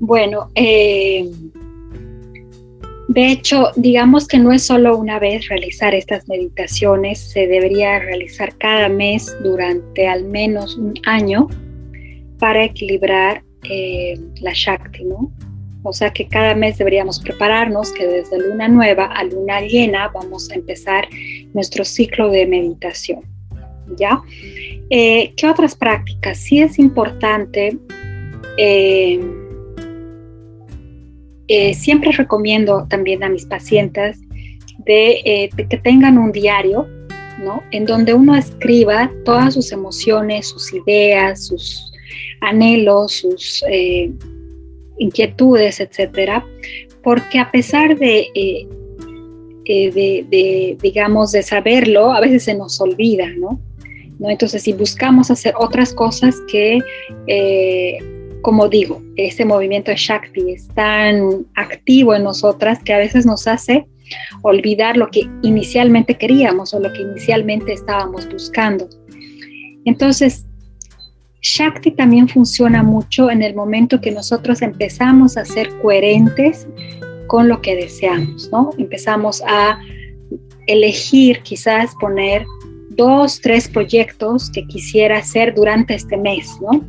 [0.00, 1.30] Bueno, eh,
[3.08, 8.52] de hecho, digamos que no es solo una vez realizar estas meditaciones, se debería realizar
[8.58, 11.48] cada mes durante al menos un año
[12.38, 15.32] para equilibrar eh, la Shakti, ¿no?
[15.88, 20.50] O sea que cada mes deberíamos prepararnos que desde luna nueva a luna llena vamos
[20.50, 21.06] a empezar
[21.54, 23.20] nuestro ciclo de meditación,
[23.96, 24.20] ¿ya?
[24.90, 26.38] Eh, ¿Qué otras prácticas?
[26.38, 27.78] Sí es importante
[28.58, 29.20] eh,
[31.74, 34.18] siempre recomiendo también a mis pacientes
[34.86, 36.88] eh, de, que tengan un diario,
[37.38, 37.62] ¿no?
[37.70, 41.92] En donde uno escriba todas sus emociones, sus ideas, sus
[42.40, 44.10] anhelos, sus eh,
[44.98, 46.44] inquietudes, etcétera,
[47.02, 48.28] porque a pesar de,
[49.64, 53.60] de, digamos, de saberlo, a veces se nos olvida, ¿no?
[54.18, 54.30] ¿No?
[54.30, 56.78] Entonces, si buscamos hacer otras cosas que
[58.46, 63.48] como digo, ese movimiento de Shakti es tan activo en nosotras que a veces nos
[63.48, 63.86] hace
[64.42, 68.88] olvidar lo que inicialmente queríamos o lo que inicialmente estábamos buscando.
[69.84, 70.46] Entonces,
[71.46, 76.66] Shakti también funciona mucho en el momento que nosotros empezamos a ser coherentes
[77.28, 78.70] con lo que deseamos, ¿no?
[78.78, 79.78] Empezamos a
[80.66, 82.44] elegir quizás poner
[82.90, 86.84] dos, tres proyectos que quisiera hacer durante este mes, ¿no?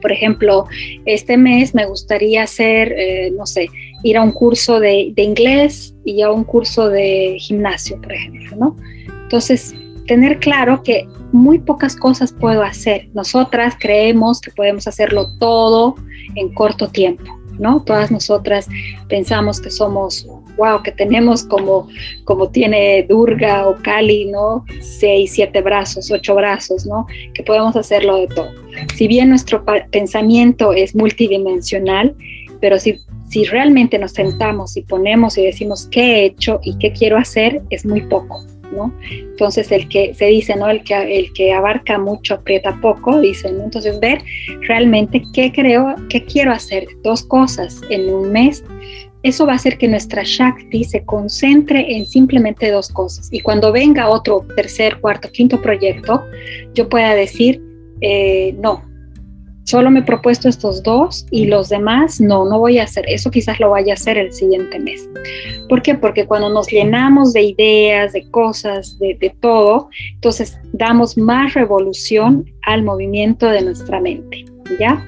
[0.00, 0.66] Por ejemplo,
[1.04, 3.68] este mes me gustaría hacer, eh, no sé,
[4.04, 8.76] ir a un curso de, inglés y a un curso de gimnasio, por ejemplo, ¿no?
[9.24, 9.74] Entonces,
[10.06, 13.08] tener claro que muy pocas cosas puedo hacer.
[13.14, 15.96] Nosotras creemos que podemos hacerlo todo
[16.34, 17.24] en corto tiempo,
[17.58, 17.82] ¿no?
[17.82, 18.68] Todas nosotras
[19.08, 21.88] pensamos que somos, wow, que tenemos como,
[22.24, 24.64] como tiene Durga o Kali, ¿no?
[24.80, 27.06] Seis, siete brazos, ocho brazos, ¿no?
[27.34, 28.50] Que podemos hacerlo de todo.
[28.94, 32.14] Si bien nuestro pensamiento es multidimensional,
[32.60, 36.92] pero si, si realmente nos sentamos y ponemos y decimos qué he hecho y qué
[36.92, 38.44] quiero hacer, es muy poco.
[39.00, 40.68] Entonces el que se dice, ¿no?
[40.68, 44.22] El que, el que abarca mucho aprieta poco, dice, Entonces ver
[44.62, 48.64] realmente qué creo, qué quiero hacer, dos cosas en un mes,
[49.22, 53.28] eso va a hacer que nuestra Shakti se concentre en simplemente dos cosas.
[53.30, 56.24] Y cuando venga otro tercer, cuarto, quinto proyecto,
[56.74, 57.62] yo pueda decir,
[58.00, 58.82] eh, no,
[59.64, 63.04] solo me he propuesto estos dos y los demás no, no voy a hacer.
[63.08, 65.08] Eso quizás lo vaya a hacer el siguiente mes.
[65.68, 65.94] ¿Por qué?
[65.94, 72.82] Porque cuando nos llenamos de ideas, de cosas, de, todo, entonces damos más revolución al
[72.82, 74.44] movimiento de nuestra mente.
[74.78, 75.06] ¿Ya?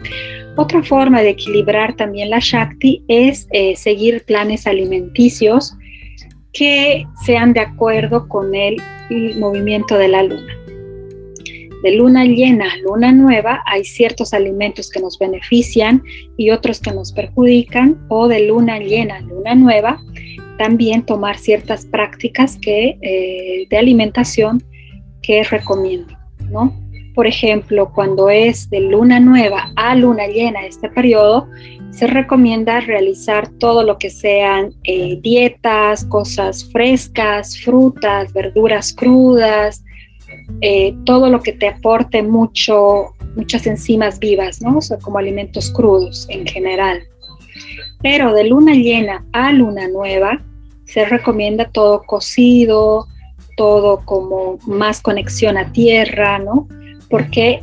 [0.56, 5.74] Otra forma de equilibrar también la Shakti es eh, seguir planes alimenticios
[6.52, 8.76] que sean de acuerdo con el
[9.38, 10.63] movimiento de la luna
[11.84, 16.02] de luna llena a luna nueva hay ciertos alimentos que nos benefician
[16.38, 20.00] y otros que nos perjudican, o de luna llena a luna nueva
[20.56, 24.62] también tomar ciertas prácticas que, eh, de alimentación
[25.20, 26.16] que recomiendo,
[26.50, 26.72] ¿no?
[27.14, 31.48] Por ejemplo, cuando es de luna nueva a luna llena este periodo,
[31.90, 39.84] se recomienda realizar todo lo que sean eh, dietas, cosas frescas, frutas, verduras crudas,
[40.60, 44.78] eh, todo lo que te aporte mucho, muchas enzimas vivas, ¿no?
[44.78, 47.02] O como alimentos crudos en general.
[48.02, 50.42] Pero de luna llena a luna nueva
[50.84, 53.06] se recomienda todo cocido,
[53.56, 56.68] todo como más conexión a tierra, ¿no?
[57.08, 57.62] Porque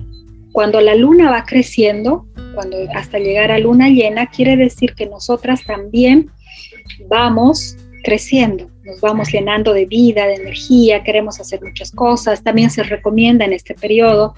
[0.51, 5.63] cuando la luna va creciendo, cuando hasta llegar a luna llena, quiere decir que nosotras
[5.63, 6.29] también
[7.07, 12.43] vamos creciendo, nos vamos llenando de vida, de energía, queremos hacer muchas cosas.
[12.43, 14.33] También se recomienda en este periodo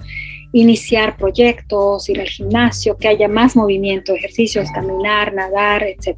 [0.52, 6.16] iniciar proyectos, ir al gimnasio, que haya más movimiento, ejercicios, caminar, nadar, etc.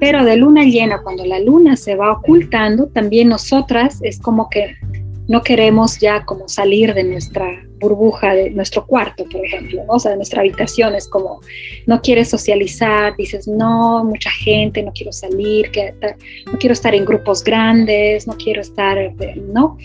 [0.00, 4.76] Pero de luna llena, cuando la luna se va ocultando, también nosotras es como que
[5.28, 10.12] no queremos ya como salir de nuestra burbuja, de nuestro cuarto, por ejemplo, o sea,
[10.12, 11.40] de nuestra habitación, es como
[11.86, 15.70] no quieres socializar, dices, no, mucha gente, no quiero salir,
[16.46, 19.76] no quiero estar en grupos grandes, no quiero estar, ¿no?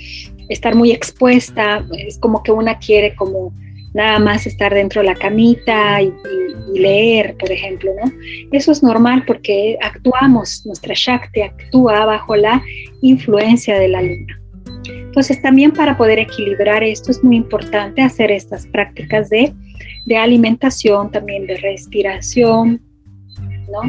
[0.50, 3.54] Estar muy expuesta, es como que una quiere como
[3.94, 6.08] nada más estar dentro de la camita y,
[6.74, 8.12] y, leer, por ejemplo, ¿no?
[8.54, 12.64] Eso es normal porque actuamos, nuestra Shakti actúa bajo la
[13.02, 14.41] influencia de la luna.
[14.86, 19.54] Entonces también para poder equilibrar esto es muy importante hacer estas prácticas de,
[20.18, 22.82] alimentación, también de respiración,
[23.70, 23.82] ¿no?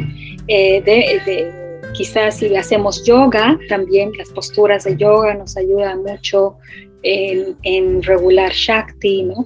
[0.47, 1.51] Eh, de,
[1.93, 6.57] quizás si hacemos yoga, también las posturas de yoga nos ayudan mucho
[7.03, 9.45] en, regular Shakti, ¿no?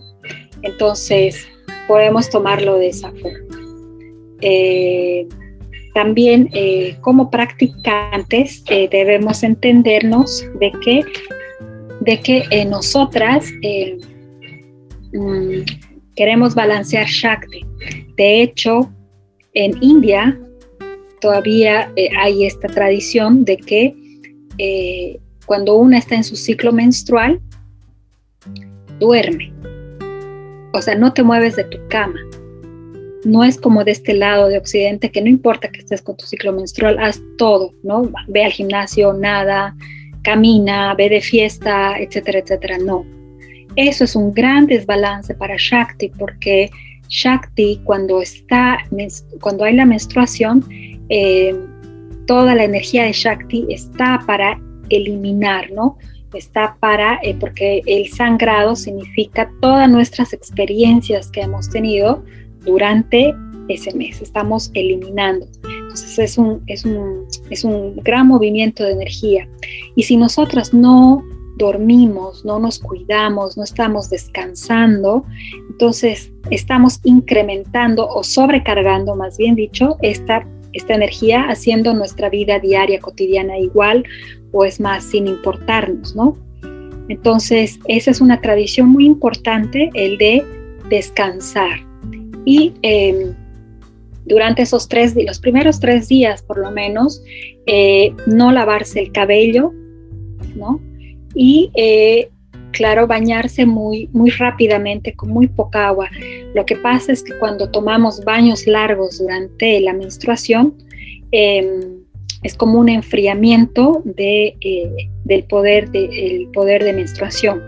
[0.63, 1.47] Entonces
[1.87, 3.57] podemos tomarlo de esa forma.
[4.41, 5.27] Eh,
[5.93, 11.03] también eh, como practicantes debemos entendernos de que
[12.07, 13.97] de que eh, nosotras eh,
[15.11, 15.59] mm,
[16.15, 17.65] queremos balancear Shakti.
[18.15, 18.89] De hecho,
[19.53, 20.39] en India
[21.19, 23.93] todavía eh, hay esta tradición de que
[25.45, 27.39] cuando una está en su ciclo menstrual,
[28.99, 29.53] duerme.
[30.73, 32.19] O sea, no te mueves de tu cama.
[33.25, 36.25] No es como de este lado de Occidente, que no importa que estés con tu
[36.25, 38.09] ciclo menstrual, haz todo, ¿no?
[38.29, 39.75] Ve al gimnasio, nada,
[40.27, 42.77] camina, ve de fiesta, etcétera, etcétera.
[42.79, 43.05] No.
[43.77, 46.69] Eso es un gran desbalance para Shakti porque
[47.07, 48.79] Shakti cuando está,
[49.39, 50.65] cuando hay la menstruación,
[51.07, 51.55] eh,
[52.25, 54.59] toda la energía de Shakti está para
[54.89, 55.97] eliminar, ¿no?
[56.33, 62.25] Está para, eh, porque el sangrado significa todas nuestras experiencias que hemos tenido
[62.65, 63.33] durante
[63.69, 65.47] ese mes, estamos eliminando.
[66.17, 69.47] Es un, es un, es un gran movimiento de energía.
[69.95, 71.23] Y si nosotras no
[71.57, 75.25] dormimos, no nos cuidamos, no estamos descansando,
[75.69, 82.99] entonces estamos incrementando o sobrecargando, más bien dicho, esta, esta energía haciendo nuestra vida diaria,
[82.99, 84.03] cotidiana igual
[84.51, 86.37] o es más sin importarnos, ¿no?
[87.09, 90.43] Entonces, esa es una tradición muy importante, el de
[90.89, 91.79] descansar.
[92.45, 93.33] Y em,
[94.27, 97.23] durante esos tres los primeros tres días por lo menos,
[97.65, 99.73] eh, no lavarse el cabello,
[100.55, 100.81] ¿no?
[101.33, 102.29] Y eh,
[102.71, 106.09] claro, bañarse muy, muy rápidamente con muy poca agua.
[106.53, 110.75] Lo que pasa es que cuando tomamos baños largos durante la menstruación,
[111.31, 111.97] em,
[112.43, 117.61] es como un enfriamiento de, eh, del poder de, poder de menstruación,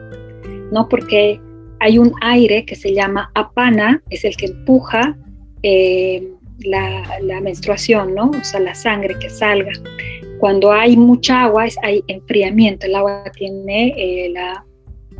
[0.71, 0.87] ¿no?
[0.87, 1.41] Porque
[1.79, 5.17] hay un aire que se llama apana, es el que empuja
[5.63, 8.31] em, la, menstruación, ¿no?
[8.31, 9.71] O sea, la sangre que salga.
[10.39, 12.85] Cuando hay mucha agua, hay enfriamiento.
[12.85, 14.65] El agua tiene eh, la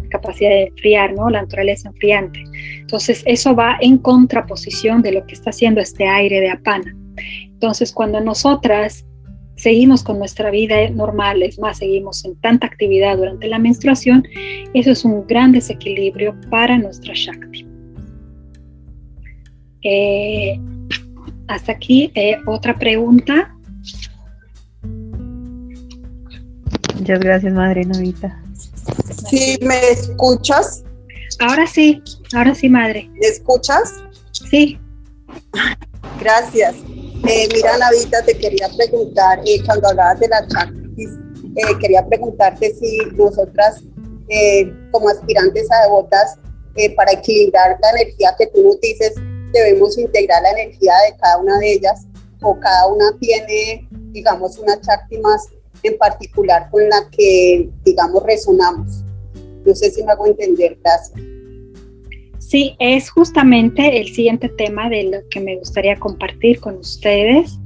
[0.09, 1.29] capacidad de enfriar, ¿no?
[1.29, 2.43] La naturaleza enfriante.
[2.79, 6.95] Entonces, eso va en contraposición de lo que está haciendo este aire de apana.
[7.45, 9.05] Entonces, cuando nosotras
[9.55, 14.25] seguimos con nuestra vida normal, es más, seguimos en tanta actividad durante la menstruación,
[14.73, 17.67] eso es un gran desequilibrio para nuestra Shakti.
[19.83, 20.59] Eh,
[21.49, 23.55] hasta aquí, eh, otra pregunta.
[26.95, 28.41] Muchas gracias, Madre Novita.
[29.29, 30.83] ¿Sí me escuchas?
[31.39, 32.03] Ahora sí,
[32.35, 33.09] ahora sí, Madre.
[33.19, 33.95] ¿Me escuchas?
[34.31, 34.79] Sí.
[36.19, 36.75] Gracias.
[37.27, 41.09] Eh, mira, Navita, te quería preguntar, eh, cuando hablabas de la chaktis,
[41.79, 43.81] quería preguntarte si nosotras,
[44.91, 46.37] como aspirantes a devotas,
[46.95, 49.13] para equilibrar la energía que tú nos dices,
[49.51, 52.05] debemos integrar la energía de cada una de ellas
[52.41, 55.47] o cada una tiene, digamos, una chakti más
[55.83, 59.03] en particular con la que, digamos, resonamos.
[59.65, 61.19] No sé si me hago entender, gracias.
[62.39, 67.59] Sí, es justamente el siguiente tema de lo que me gustaría compartir con ustedes.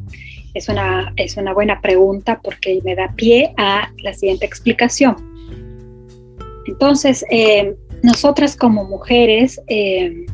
[0.54, 5.16] Es una, es una buena pregunta porque me da pie a la siguiente explicación.
[6.66, 10.26] Entonces, eh, nosotras como mujeres eh,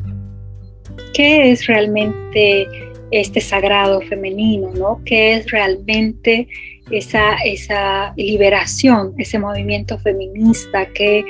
[1.14, 2.66] qué es realmente
[3.10, 5.00] este sagrado femenino, ¿no?
[5.04, 6.46] ¿Qué es realmente
[6.90, 11.24] esa, esa liberación, ese movimiento feminista que,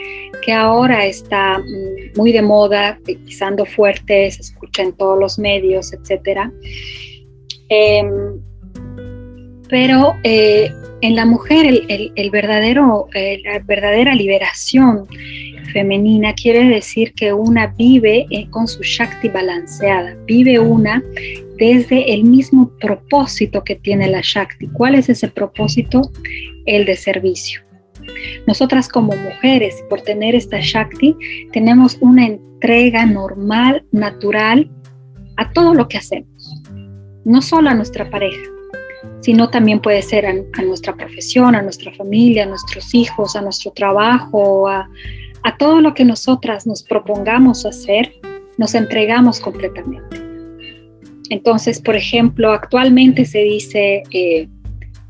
[0.44, 5.92] que ahora está mm, muy de moda, pisando fuerte, se escucha en todos los medios,
[5.92, 6.50] etc.
[7.68, 8.40] Em,
[9.68, 10.70] pero eh,
[11.02, 15.06] en la mujer el, verdadero, eh, la verdadera liberación
[15.72, 21.02] femenina quiere decir que una vive eh, con su Shakti balanceada, vive una
[21.56, 24.68] desde el mismo propósito que tiene la Shakti.
[24.68, 26.10] ¿Cuál es ese propósito?
[26.66, 27.60] El de servicio.
[28.46, 31.16] Nosotras como mujeres, por tener esta Shakti,
[31.52, 34.70] tenemos una entrega normal, natural,
[35.36, 36.62] a todo lo que hacemos,
[37.24, 38.42] no solo a nuestra pareja,
[39.20, 43.70] sino también puede ser a, nuestra profesión, a nuestra familia, a nuestros hijos, a nuestro
[43.72, 44.88] trabajo, a,
[45.42, 48.12] a todo lo que nosotras nos propongamos hacer,
[48.58, 50.20] nos entregamos completamente.
[51.30, 54.48] Entonces, por ejemplo, actualmente se dice eh,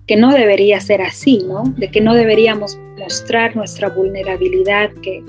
[0.06, 1.64] que no debería ser así, ¿no?
[1.76, 5.22] De que no deberíamos mostrar nuestra vulnerabilidad, que,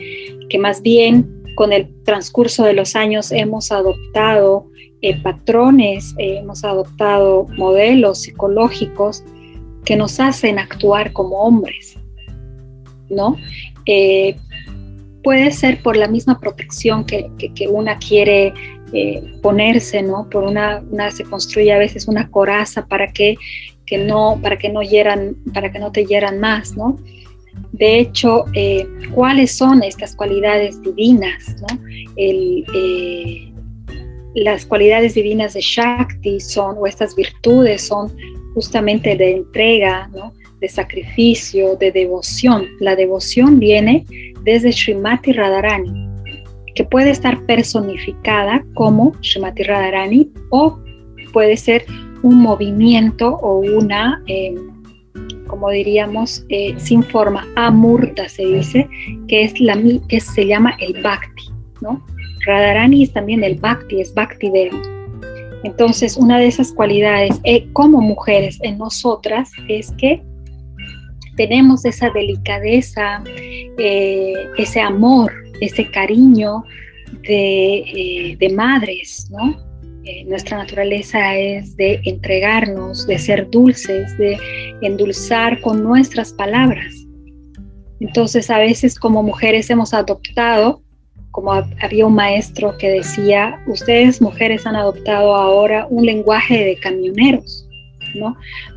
[0.49, 4.67] que más bien con el transcurso de los años hemos adoptado
[5.01, 9.23] eh, patrones, eh, hemos adoptado modelos psicológicos
[9.85, 11.97] que nos hacen actuar como hombres,
[13.09, 13.35] ¿no?
[15.23, 17.29] Puede ser por la misma protección que,
[17.69, 18.53] una quiere
[18.93, 20.29] eh, ponerse, ¿no?
[20.29, 23.37] Por una, se construye a veces una coraza para que,
[24.05, 24.81] no, para que no
[25.53, 26.97] para que no te hieran más, ¿no?
[27.73, 31.79] De hecho, eh, ¿cuáles son estas cualidades divinas, ¿no?
[32.15, 33.51] Eh,
[34.35, 38.15] las cualidades divinas de Shakti son, o estas virtudes son
[38.53, 40.33] justamente de entrega, ¿no?
[40.61, 42.67] De sacrificio, de devoción.
[42.79, 44.05] La devoción viene
[44.43, 46.07] desde Srimati Radharani,
[46.75, 50.79] que puede estar personificada como Srimati Radharani o
[51.33, 51.83] puede ser
[52.21, 54.55] un movimiento o una, em,
[55.47, 58.87] como diríamos, eh, sin forma, amurta se dice,
[59.27, 61.49] que, es la, que se llama el bhakti,
[61.81, 62.05] ¿no?
[62.45, 64.77] Radharani es también el bhakti, es bhakti devi.
[65.63, 70.21] Entonces, una de esas cualidades eh, como mujeres en nosotras es que
[71.41, 76.63] tenemos esa delicadeza, eh, ese amor, ese cariño
[77.23, 79.57] de, eh, madres, ¿no?
[80.03, 84.37] Eh, nuestra naturaleza es de entregarnos, de ser dulces, de
[84.83, 86.93] endulzar con nuestras palabras.
[87.99, 90.83] Entonces a veces como mujeres hemos adoptado,
[91.31, 97.67] como había un maestro que decía, ustedes mujeres han adoptado ahora un lenguaje de camioneros,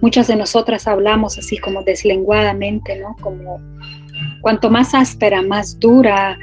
[0.01, 3.17] Muchas de nosotras hablamos así como deslenguadamente, ¿no?
[3.21, 3.61] Como
[4.41, 6.39] cuanto más áspera, más dura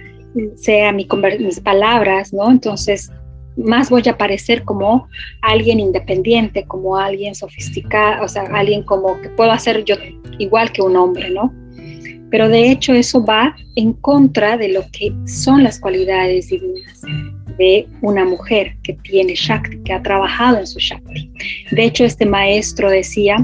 [0.55, 1.07] sea mi,
[1.39, 2.49] mis palabras, ¿no?
[2.49, 3.11] Entonces
[3.57, 5.07] más voy a parecer como
[5.41, 9.95] alguien independiente, como alguien sofisticado, o sea, alguien como que puedo hacer yo
[10.39, 11.53] igual que un hombre, ¿no?
[12.29, 17.01] Pero de hecho eso va en contra de lo que son las cualidades divinas
[17.61, 21.31] de una mujer que tiene Shakti, que ha trabajado en su Shakti.
[21.69, 23.35] De hecho, este maestro decía,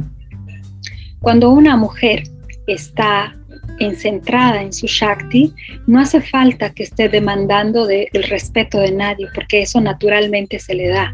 [1.19, 2.23] cuando una mujer
[2.65, 3.37] está
[3.79, 5.53] encentrada en su Shakti,
[5.85, 10.87] no hace falta que esté demandando el respeto de nadie, porque eso naturalmente se le
[10.87, 11.13] da.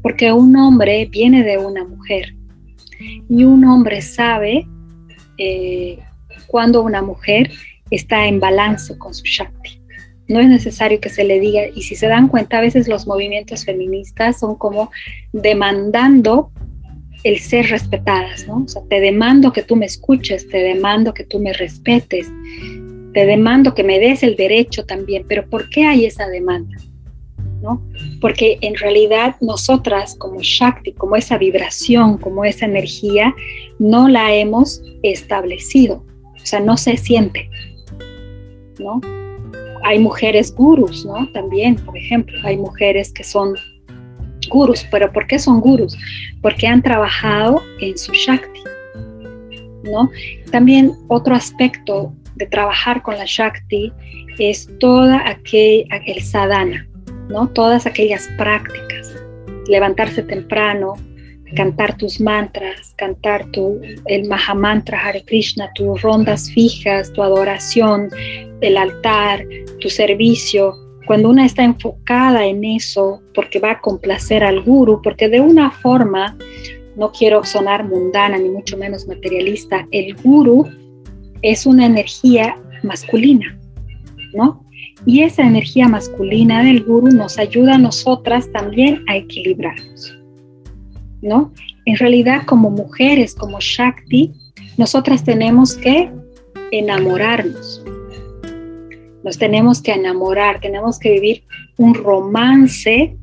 [0.00, 2.34] Porque un hombre viene de una mujer
[3.28, 4.66] y un hombre sabe
[5.36, 5.98] eh,
[6.46, 7.50] cuando una mujer
[7.90, 9.81] está en balance con su Shakti.
[10.32, 13.06] No es necesario que se le diga, y si se dan cuenta, a veces los
[13.06, 14.90] movimientos feministas son como
[15.34, 16.50] demandando
[17.22, 18.64] el ser respetadas, ¿no?
[18.64, 22.32] O sea, te demando que tú me escuches, te demando que tú me respetes,
[23.12, 26.78] te demando que me des el derecho también, pero ¿por qué hay esa demanda?
[27.60, 27.82] ¿No?
[28.22, 33.34] Porque en realidad nosotras como Shakti, como esa vibración, como esa energía,
[33.78, 36.04] no la hemos establecido,
[36.34, 37.50] o sea, no se siente,
[38.80, 39.00] ¿no?
[39.84, 41.28] Hay mujeres gurus, ¿no?
[41.32, 43.54] También, por ejemplo, hay mujeres que son
[44.48, 45.96] gurus, pero ¿por qué son gurus?
[46.40, 48.60] Porque han trabajado en su Shakti,
[49.84, 50.10] ¿no?
[50.50, 53.92] También otro aspecto de trabajar con la Shakti
[54.38, 56.86] es toda aquel, el sadhana,
[57.28, 57.48] ¿no?
[57.48, 59.14] Todas aquellas prácticas,
[59.68, 60.94] levantarse temprano,
[61.54, 68.08] cantar tus mantras, cantar tu, el Mahamantra Hare Krishna, tus rondas fijas, tu adoración,
[68.60, 69.44] el altar,
[69.80, 70.74] tu servicio,
[71.06, 75.70] cuando una está enfocada en eso, porque va a complacer al guru, porque de una
[75.70, 76.36] forma,
[76.96, 80.68] no quiero sonar mundana ni mucho menos materialista, el guru
[81.42, 83.58] es una energía masculina,
[84.34, 84.64] ¿no?
[85.04, 90.16] Y esa energía masculina del guru nos ayuda a nosotras también a equilibrarnos,
[91.22, 91.52] ¿no?
[91.86, 94.32] En realidad, como mujeres, como Shakti,
[94.76, 96.10] nosotras tenemos que
[96.70, 97.82] enamorarnos,
[99.22, 101.44] nos tenemos que enamorar, tenemos que vivir
[101.76, 103.16] un romance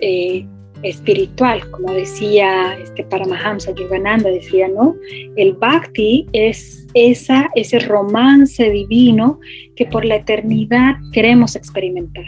[0.00, 0.46] eh,
[0.82, 4.94] espiritual, como decía este Paramahamsa Yogananda, decía, ¿no?
[5.36, 9.40] El bhakti es esa, ese romance divino
[9.76, 12.24] que por la eternidad queremos experimentar.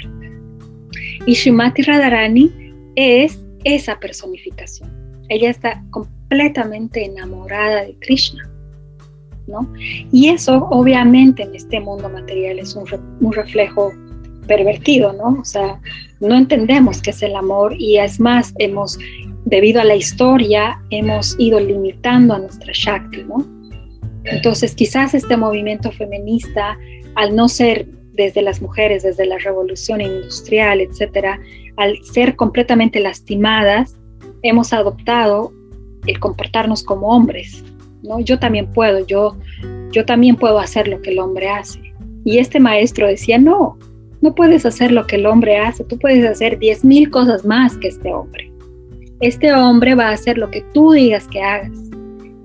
[1.27, 2.51] Y Shrimati Radharani
[2.97, 4.96] es esa personificación.
[5.29, 8.49] Ella está completamente enamorada de Krishna.
[10.13, 12.87] Y eso obviamente en este mundo material es un,
[13.33, 13.93] reflejo
[14.47, 15.41] pervertido, ¿no?
[15.41, 15.81] O sea,
[16.21, 18.99] no entendemos qué es el amor y es más, hemos,
[19.45, 23.45] debido a la historia, hemos ido limitando a nuestra Shakti, ¿no?
[24.25, 26.77] Entonces, quizás este movimiento feminista,
[27.15, 31.39] al no ser desde las mujeres, desde la revolución industrial, etcétera,
[31.77, 33.97] al ser completamente lastimadas,
[34.49, 35.53] hemos adoptado
[36.07, 37.65] el comportarnos como hombres,
[38.21, 39.37] yo también puedo, yo,
[39.93, 41.81] yo también puedo hacer lo que el hombre hace.
[42.25, 43.79] Y este maestro decía, no,
[44.21, 47.77] no puedes hacer lo que el hombre hace, tú puedes hacer diez mil cosas más
[47.79, 48.51] que este hombre.
[49.21, 51.79] Este hombre va a hacer lo que tú digas que hagas,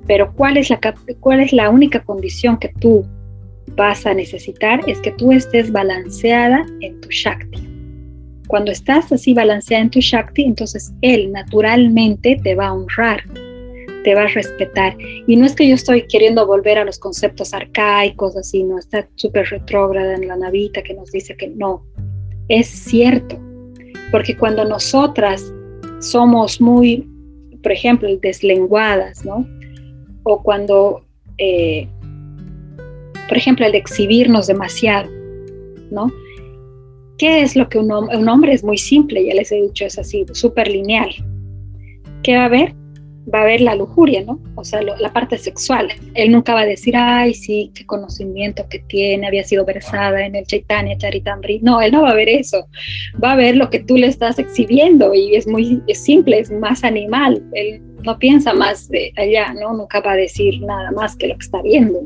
[0.07, 0.79] pero ¿cuál es la,
[1.19, 3.05] cuál es la única condición que tú
[3.75, 4.81] vas a necesitar?
[4.87, 7.70] Es que tú estés balanceada en tu Shakti.
[8.47, 13.23] Cuando estás así balanceada en tu Shakti, entonces él naturalmente te va a honrar,
[14.03, 14.97] te va a respetar.
[15.27, 19.07] Y no es que yo estoy queriendo volver a los conceptos arcaicos, así, no está
[19.15, 21.85] súper retrógrada en la navita que nos dice que no.
[22.49, 23.39] Es cierto,
[24.11, 25.53] porque cuando nosotras
[25.99, 27.07] somos muy,
[27.63, 29.47] por ejemplo, deslenguadas, ¿no?
[30.23, 31.05] O cuando,
[31.37, 31.87] eh,
[33.29, 35.09] por ejemplo, el exhibirnos demasiado,
[35.91, 36.11] ¿no?
[37.21, 39.23] ¿Qué es lo que un, un hombre es muy simple?
[39.23, 41.11] Ya les he dicho, es así, súper lineal.
[42.23, 42.73] ¿Qué va a haber?
[43.31, 44.39] va a haber la lujuria, ¿no?
[44.55, 45.89] O sea, la parte sexual.
[46.15, 50.35] Él nunca va a decir, ay, sí, qué conocimiento que tiene, había sido versada en
[50.35, 51.59] el Chaitanya Charitamri.
[51.59, 52.65] No, él no va a ver eso.
[53.23, 56.83] Va a ver lo que tú le estás exhibiendo y es muy simple, es más
[56.83, 57.43] animal.
[57.53, 59.73] Él no piensa más de allá, ¿no?
[59.73, 61.99] Nunca va a decir nada más que lo que está viendo.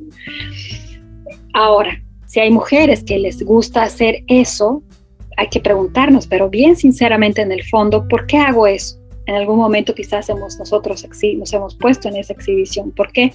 [1.54, 4.84] Ahora, si hay mujeres que les gusta hacer eso,
[5.38, 9.00] hay que preguntarnos, pero bien sinceramente en el fondo, ¿por qué hago eso?
[9.28, 11.06] en algún momento quizás hemos nosotros
[11.38, 12.92] nos hemos puesto en esa exhibición.
[12.92, 13.34] ¿Por qué?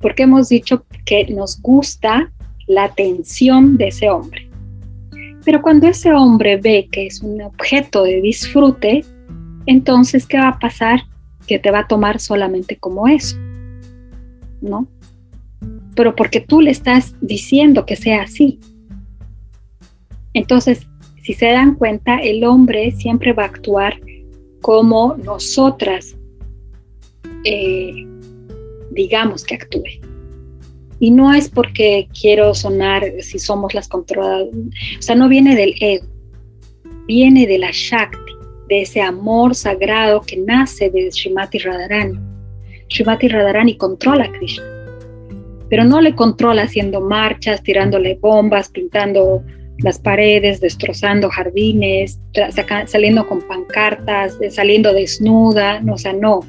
[0.00, 2.32] Porque hemos dicho que nos gusta
[2.66, 4.48] la atención de ese hombre.
[5.44, 9.04] Pero cuando ese hombre ve que es un objeto de disfrute,
[9.66, 11.02] entonces, ¿qué va a pasar?
[11.46, 13.36] Que te va a tomar solamente como eso,
[14.60, 14.88] ¿no?
[15.94, 18.58] Pero porque tú le estás diciendo que sea así.
[20.34, 20.86] Entonces,
[21.26, 24.00] si se dan cuenta, el hombre siempre va a actuar
[24.60, 26.16] como nosotras
[27.42, 28.06] eh,
[28.92, 30.00] digamos que actúe.
[31.00, 34.46] Y no es porque quiero sonar si somos las controladas,
[34.98, 36.06] o sea, no viene del ego,
[37.08, 38.32] viene de la Shakti,
[38.68, 42.20] de ese amor sagrado que nace de Srimati Radharani.
[42.88, 44.64] Srimati Radharani controla a Krishna,
[45.68, 49.42] pero no le controla haciendo marchas, tirándole bombas, pintando
[49.78, 52.18] las paredes, destrozando jardines,
[52.86, 56.40] saliendo con pancartas, saliendo desnuda, no, o sea, no.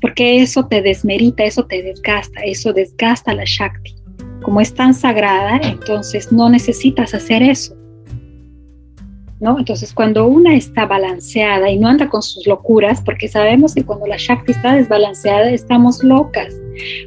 [0.00, 3.94] Porque eso te desmerita, eso te desgasta, eso desgasta la Shakti.
[4.42, 7.74] Como es tan sagrada, entonces no necesitas hacer eso.
[9.40, 9.58] ¿No?
[9.58, 14.06] Entonces, cuando una está balanceada y no anda con sus locuras, porque sabemos que cuando
[14.06, 16.54] la Shakti está desbalanceada, estamos locas.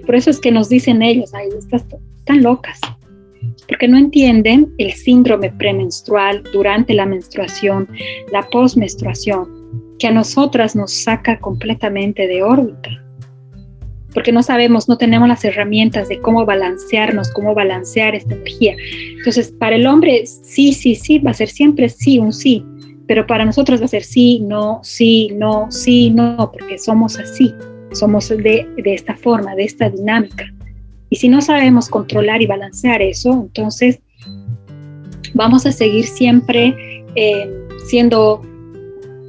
[0.06, 2.80] Por eso es que nos dicen ellos, ay, están locas
[3.68, 7.88] porque no entienden el síndrome premenstrual durante la menstruación,
[8.32, 9.48] la postmenstruación,
[10.00, 12.90] que a nosotras nos saca completamente de órbita.
[14.14, 18.76] Porque no sabemos, no tenemos las herramientas de cómo balancearnos, cómo balancear esta energía.
[19.18, 22.66] Entonces, para el hombre, sí, sí, sí, va a ser siempre sí, un sí.
[23.06, 27.54] Pero para nosotros va a ser sí, no, sí, no, sí, no, porque somos así.
[27.92, 30.52] Somos de, de esta forma, de esta dinámica.
[31.10, 34.00] Y si no sabemos controlar y balancear eso, entonces
[35.34, 37.50] vamos a seguir siempre eh,
[37.88, 38.42] siendo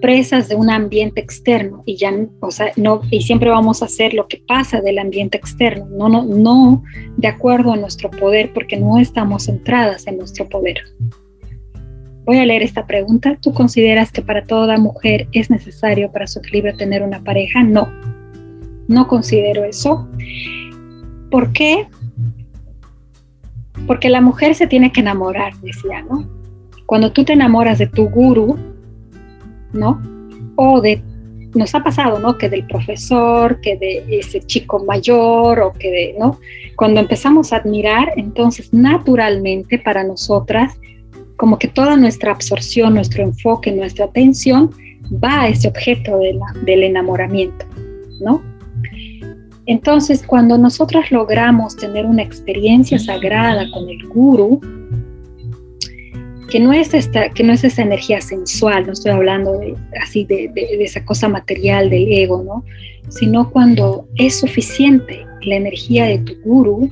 [0.01, 4.14] presas de un ambiente externo y ya o sea, no y siempre vamos a hacer
[4.14, 5.87] lo que pasa del ambiente externo.
[5.91, 6.83] No no no
[7.16, 10.79] de acuerdo a nuestro poder porque no estamos centradas en nuestro poder.
[12.24, 13.39] Voy a leer esta pregunta.
[13.41, 17.89] Tú consideras que para toda mujer es necesario para su equilibrio tener una pareja no.
[18.87, 20.09] No considero eso
[21.31, 21.87] ¿Por qué?
[23.87, 26.29] Porque la mujer se tiene que enamorar, decía, ¿no?
[26.87, 28.57] Cuando tú te enamoras de tu guru,
[29.72, 30.01] ¿no?
[30.57, 31.03] O de,
[31.55, 32.39] nos ha pasado, ¿no?
[32.39, 36.39] Que del profesor, que de ese chico mayor, o que de, ¿no?
[36.76, 40.79] Cuando empezamos a admirar, entonces naturalmente para nosotras,
[41.37, 44.70] como que toda nuestra absorción, nuestro enfoque, nuestra atención
[45.12, 46.18] va a ese objeto
[46.64, 47.64] del enamoramiento,
[48.20, 48.43] ¿no?
[49.68, 54.62] Entonces, cuando nosotras logramos tener una experiencia sagrada con el guru,
[56.50, 60.24] que no es, esta, que no es esa energía sensual, no estoy hablando de, así
[60.24, 62.64] de, de, esa cosa material del ego, ¿no?
[63.10, 66.88] Sino cuando es suficiente la energía de tu guru,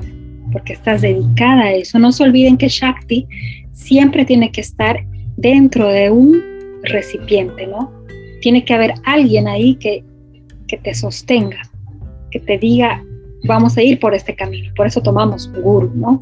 [0.53, 1.99] porque estás dedicada a eso.
[1.99, 3.27] No se olviden que Shakti
[3.73, 5.03] siempre tiene que estar
[5.39, 6.43] dentro de un
[6.83, 7.91] recipiente, ¿no?
[8.43, 10.05] Tiene que haber alguien ahí que,
[10.69, 11.63] que te sostenga
[12.31, 13.05] que te diga,
[13.45, 14.73] vamos a ir por este camino.
[14.77, 16.19] Por eso tomamos guru, ¿no?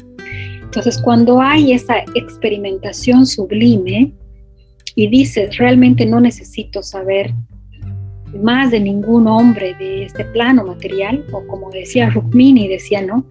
[0.61, 4.11] Entonces, cuando hay esa experimentación sublime
[4.95, 7.33] y dices, realmente no necesito saber
[8.41, 13.25] más de ningún hombre de este plano material, o como decía Rukmini, decía, ¿no?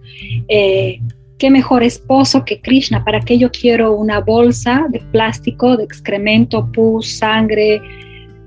[0.47, 0.99] Eh,
[1.37, 3.03] ¿Qué mejor esposo que Krishna?
[3.03, 7.81] ¿Para qué yo quiero una bolsa de plástico, de excremento, pus, sangre,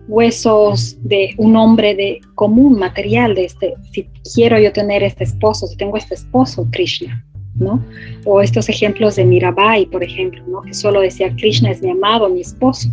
[0.08, 5.66] huesos de un hombre de común material, de este, si quiero yo tener este esposo,
[5.66, 7.84] si tengo este esposo, Krishna, ¿no?
[8.24, 10.62] O estos ejemplos de Mirabai, por ejemplo, ¿no?
[10.62, 12.88] Que solo decía, Krishna es mi amado, mi esposo.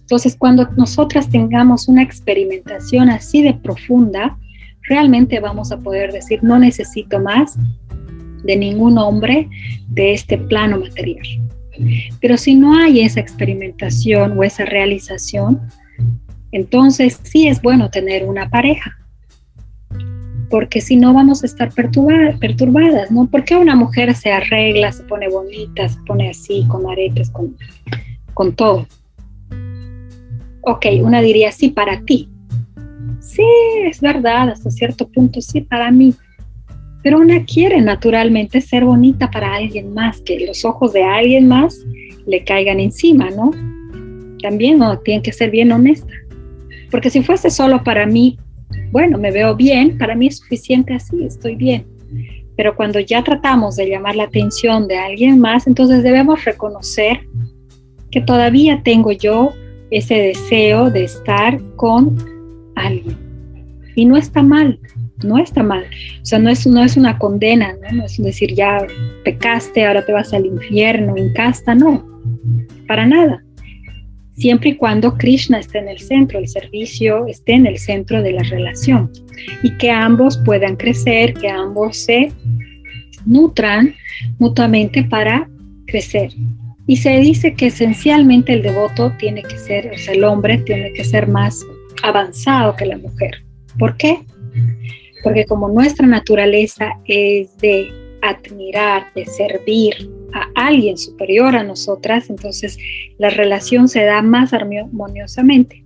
[0.00, 4.36] Entonces, cuando nosotras tengamos una experimentación así de profunda,
[4.88, 7.56] realmente vamos a poder decir, no necesito más
[8.42, 9.48] de ningún hombre
[9.88, 11.26] de este plano material.
[12.20, 15.60] Pero si no hay esa experimentación o esa realización,
[16.52, 18.96] entonces sí es bueno tener una pareja,
[20.50, 23.26] porque si no vamos a estar perturbadas, ¿no?
[23.26, 27.56] Porque una mujer se arregla, se pone bonita, se pone así, con aretes, con,
[28.34, 28.86] con todo.
[30.60, 32.28] Ok, una diría, sí, para ti.
[33.18, 33.42] Sí,
[33.84, 36.14] es verdad, hasta cierto punto, sí, para mí.
[37.02, 41.80] Pero una quiere naturalmente ser bonita para alguien más, que los ojos de alguien más
[42.26, 43.50] le caigan encima, ¿no?
[44.44, 46.12] También no, tiene que ser bien honesta.
[46.90, 48.38] Porque si fuese solo para mí,
[48.92, 51.86] bueno, me veo bien, para mí es suficiente así, estoy bien.
[52.54, 57.20] Pero cuando ya tratamos de llamar la atención de alguien más, entonces debemos reconocer
[58.10, 59.54] que todavía tengo yo
[59.90, 62.14] ese deseo de estar con
[62.76, 63.16] alguien.
[63.96, 64.78] Y no está mal,
[65.24, 65.86] no está mal.
[66.20, 67.96] O sea, no es, no es una condena, ¿no?
[67.96, 68.86] no es decir, ya
[69.24, 72.04] pecaste, ahora te vas al infierno, en casta, no,
[72.86, 73.42] para nada.
[74.36, 78.32] Siempre y cuando Krishna esté en el centro, el servicio esté en el centro de
[78.32, 79.10] la relación
[79.62, 82.32] y que ambos puedan crecer, que ambos se
[83.24, 83.94] nutran
[84.38, 85.48] mutuamente para
[85.86, 86.32] crecer.
[86.86, 90.92] Y se dice que esencialmente el devoto tiene que ser, o sea, el hombre tiene
[90.92, 91.64] que ser más
[92.02, 93.42] avanzado que la mujer.
[93.78, 94.18] ¿Por qué?
[95.22, 102.76] Porque como nuestra naturaleza es de admirar, de servir a alguien superior a nosotras, entonces
[103.18, 105.82] la relación se da más armoniosamente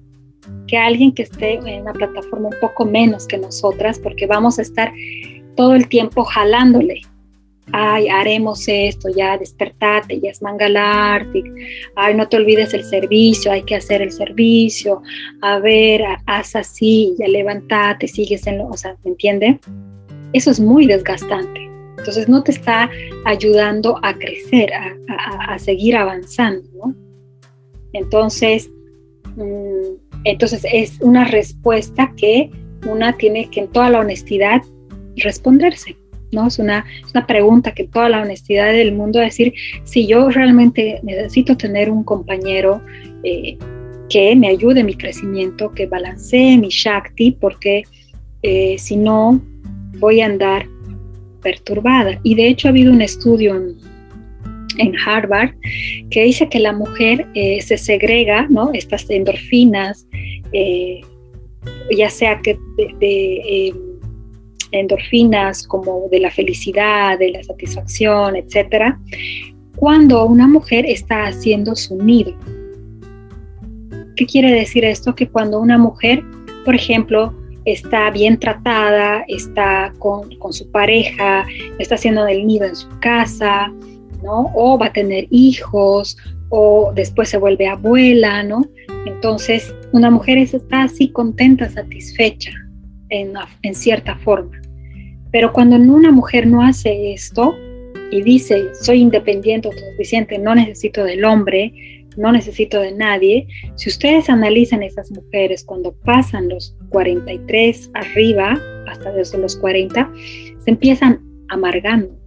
[0.66, 4.62] que alguien que esté en una plataforma un poco menos que nosotras, porque vamos a
[4.62, 4.92] estar
[5.55, 7.03] todo el tiempo jalándole
[7.72, 11.46] ay, haremos esto, ya despertate, ya es Mangalartik,
[11.96, 15.03] ay, no te olvides el servicio, hay que hacer el servicio,
[15.42, 19.59] a ver, haz así, ya levantate, sigues en lo, o sea, ¿me entiende?
[20.32, 21.67] Eso es muy desgastante.
[21.99, 22.90] Entonces no te está
[23.24, 26.94] ayudando a crecer, a, seguir avanzando, ¿no?
[27.92, 28.70] Entonces,
[29.36, 32.51] mm, entonces es una respuesta que
[32.86, 34.62] una tiene que en toda la honestidad
[35.16, 35.96] responderse.
[36.30, 36.46] ¿no?
[36.46, 36.84] Es una,
[37.14, 42.05] una pregunta que toda la honestidad del mundo decir si yo realmente necesito tener un
[42.05, 42.82] compañero
[43.24, 43.57] eh,
[44.09, 47.84] que me ayude en mi crecimiento, que balancee mi Shakti, porque
[48.42, 49.40] eh, si no
[49.99, 50.66] voy a andar
[51.43, 52.20] perturbada.
[52.22, 53.76] Y de hecho ha habido un estudio en,
[55.05, 55.55] Harvard
[56.11, 58.70] que dice que la mujer eh, se segrega, ¿no?
[58.72, 60.07] Estas endorfinas,
[61.91, 62.57] ya sea que
[63.01, 63.74] de
[64.72, 69.01] endorfinas como de la felicidad, de la satisfacción, etcétera,
[69.76, 72.34] cuando una mujer está haciendo su nido.
[74.16, 75.14] ¿Qué quiere decir esto?
[75.14, 76.22] Que cuando una mujer,
[76.64, 77.32] por ejemplo,
[77.72, 81.46] está bien tratada, está con, su pareja,
[81.78, 83.72] está haciendo el nido en su casa,
[84.22, 84.50] ¿no?
[84.54, 86.16] O va a tener hijos,
[86.48, 88.64] o después se vuelve abuela, ¿no?
[89.06, 92.52] Entonces, una mujer está así contenta, satisfecha,
[93.10, 93.34] en,
[93.74, 94.60] cierta forma.
[95.30, 97.54] Pero cuando una mujer no hace esto
[98.10, 103.46] y dice, soy independiente, suficiente no necesito del hombre, no necesito de nadie,
[103.76, 110.12] si ustedes analizan esas mujeres cuando pasan los 43 arriba, hasta desde los 40,
[110.58, 112.18] se empiezan amargando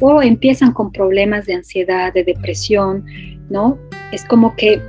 [0.00, 3.04] o empiezan con problemas de ansiedad, de depresión,
[3.50, 3.78] ¿no?
[4.12, 4.80] Es como que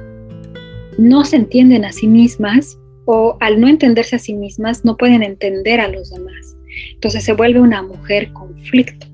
[0.98, 5.24] no se entienden a sí mismas o al no entenderse a sí mismas no pueden
[5.24, 6.56] entender a los demás.
[6.94, 9.08] Entonces se vuelve una mujer conflicto.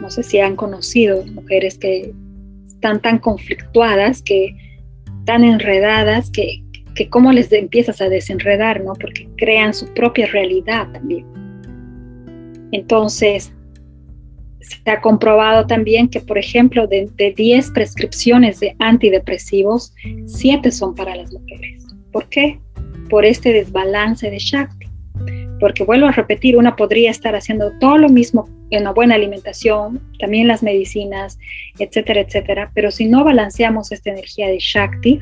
[0.00, 2.14] No sé si han conocido mujeres que
[2.80, 4.56] están tan conflictuadas, que
[5.26, 6.62] tan enredadas, que,
[6.94, 8.94] que cómo les empiezas a desenredar, ¿no?
[8.94, 11.26] Porque crean su propia realidad también.
[12.72, 13.52] Entonces,
[14.60, 19.92] se ha comprobado también que, por ejemplo, de, de 10 prescripciones de antidepresivos,
[20.24, 21.84] 7 son para las mujeres.
[22.12, 22.58] ¿Por qué?
[23.10, 24.79] Por este desbalance de Shakti.
[25.60, 30.00] Porque vuelvo a repetir, una podría estar haciendo todo lo mismo en una buena alimentación,
[30.18, 31.38] también las medicinas,
[31.78, 35.20] etcétera, etcétera, pero si no balanceamos esta energía de Shakti,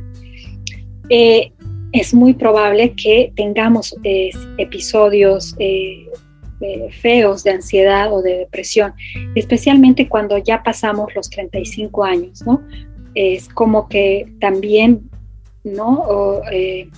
[1.11, 1.53] eh,
[1.93, 6.07] es muy probable que tengamos eh, episodios eh,
[7.01, 8.93] feos de ansiedad o de depresión,
[9.35, 12.63] especialmente cuando ya pasamos los 35 años, ¿no?
[13.15, 15.09] Es como que también
[15.65, 16.41] ¿no?
[16.51, 16.89] Eh,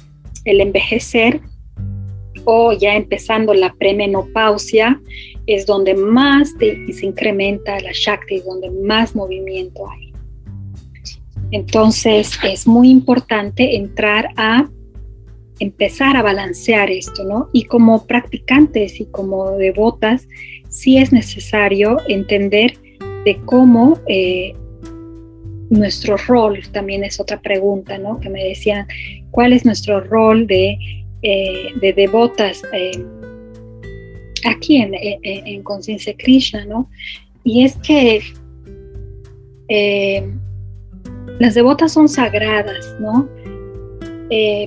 [0.45, 1.41] el envejecer
[2.45, 5.01] o ya empezando la premenopausia
[5.47, 10.13] es donde más se incrementa la Shakti, donde más movimiento hay.
[11.51, 14.69] Entonces es muy importante entrar a
[15.59, 17.49] empezar a balancear esto, ¿no?
[17.53, 20.27] Y como practicantes y como devotas,
[20.69, 22.79] sí es necesario entender
[23.25, 24.55] de cómo eh,
[25.69, 28.19] nuestro rol también es otra pregunta, ¿no?
[28.21, 28.87] Que me decían,
[29.31, 30.79] ¿cuál es nuestro rol de,
[31.23, 32.93] eh, devotas eh,
[34.47, 36.89] aquí en, en, Conciencia Krishna, ¿no?
[37.45, 38.23] Y es que
[39.69, 40.31] eh,
[41.39, 43.29] las devotas son sagradas, ¿no?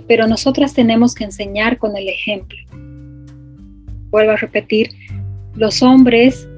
[0.09, 2.57] pero nosotras tenemos que enseñar con el ejemplo.
[4.09, 4.89] Vuelvo a repetir,
[5.55, 6.49] los hombres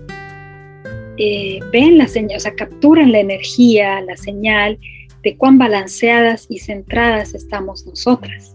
[1.18, 4.78] eh, ven la señal, o sea, capturan la energía, la señal
[5.24, 8.55] de cuán balanceadas y centradas estamos nosotras,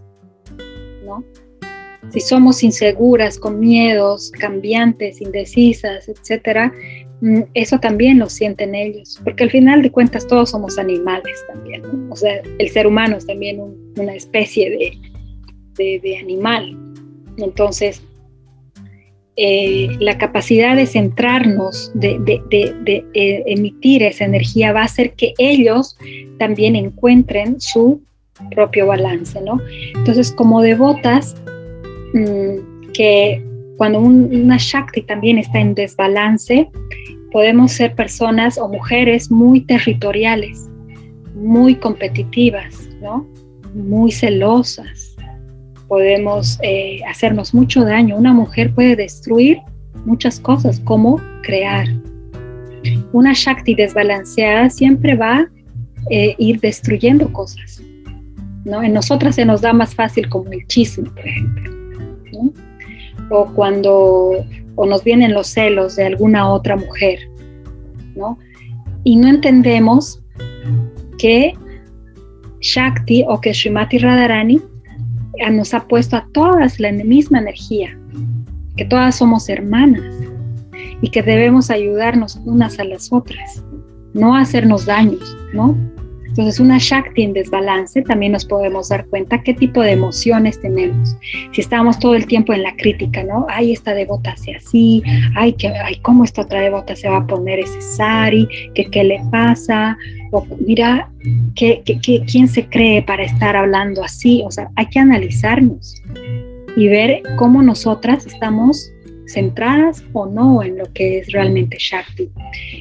[2.11, 6.73] Si somos inseguras, con miedos, cambiantes, indecisas, etcétera,
[7.21, 11.83] mm, eso también lo sienten ellos, porque al final de cuentas todos somos animales también,
[12.09, 13.61] o sea, el ser humano es también
[13.97, 14.97] una especie de,
[15.75, 16.77] de, de animal.
[17.37, 18.01] Entonces,
[19.37, 22.19] eh, la capacidad de centrarnos, de,
[22.51, 25.97] eh, emitir esa energía, va a hacer que ellos
[26.37, 28.01] también encuentren su
[28.53, 29.59] propio balance, ¿no?
[29.95, 31.35] Entonces, como devotas,
[32.13, 33.43] mm, que
[33.77, 36.69] cuando una Shakti también está en desbalance,
[37.31, 40.69] podemos ser personas o mujeres muy territoriales,
[41.33, 43.27] muy competitivas, ¿no?
[43.73, 45.15] Muy celosas.
[45.87, 48.17] Podemos eh, hacernos mucho daño.
[48.17, 49.57] Una mujer puede destruir
[50.05, 51.87] muchas cosas, como crear.
[53.13, 55.49] Una Shakti desbalanceada siempre va a
[56.09, 57.81] eh, ir destruyendo cosas.
[58.63, 58.83] ¿no?
[58.83, 61.80] En nosotras se nos da más fácil como el chisme, por ejemplo.
[63.29, 67.19] O cuando o nos vienen los celos de alguna otra mujer,
[68.15, 68.37] ¿no?
[69.03, 70.21] Y no entendemos
[71.17, 71.53] que
[72.61, 74.61] Shakti o que Srimati Radharani
[75.51, 77.97] nos ha puesto a todas la misma energía,
[78.77, 80.03] que todas somos hermanas
[81.01, 83.63] y que debemos ayudarnos unas a las otras,
[84.13, 85.75] no hacernos daños, ¿no?
[86.31, 91.17] Entonces, una Shakti en desbalance también nos podemos dar cuenta qué tipo de emociones tenemos.
[91.51, 93.45] Si estamos todo el tiempo en la crítica, ¿no?
[93.49, 95.03] Ay, esta devota hace así,
[95.35, 98.47] ay, que, ay, ¿cómo esta otra devota se va a poner ese sari?
[98.73, 99.97] ¿Qué, qué le pasa?
[100.31, 101.11] O mira,
[101.55, 104.41] ¿qué, qué, quién se cree para estar hablando así?
[104.45, 106.01] O sea, hay que analizarnos
[106.77, 108.89] y ver cómo nosotras estamos
[109.27, 112.29] centradas o no en lo que es realmente Shakti.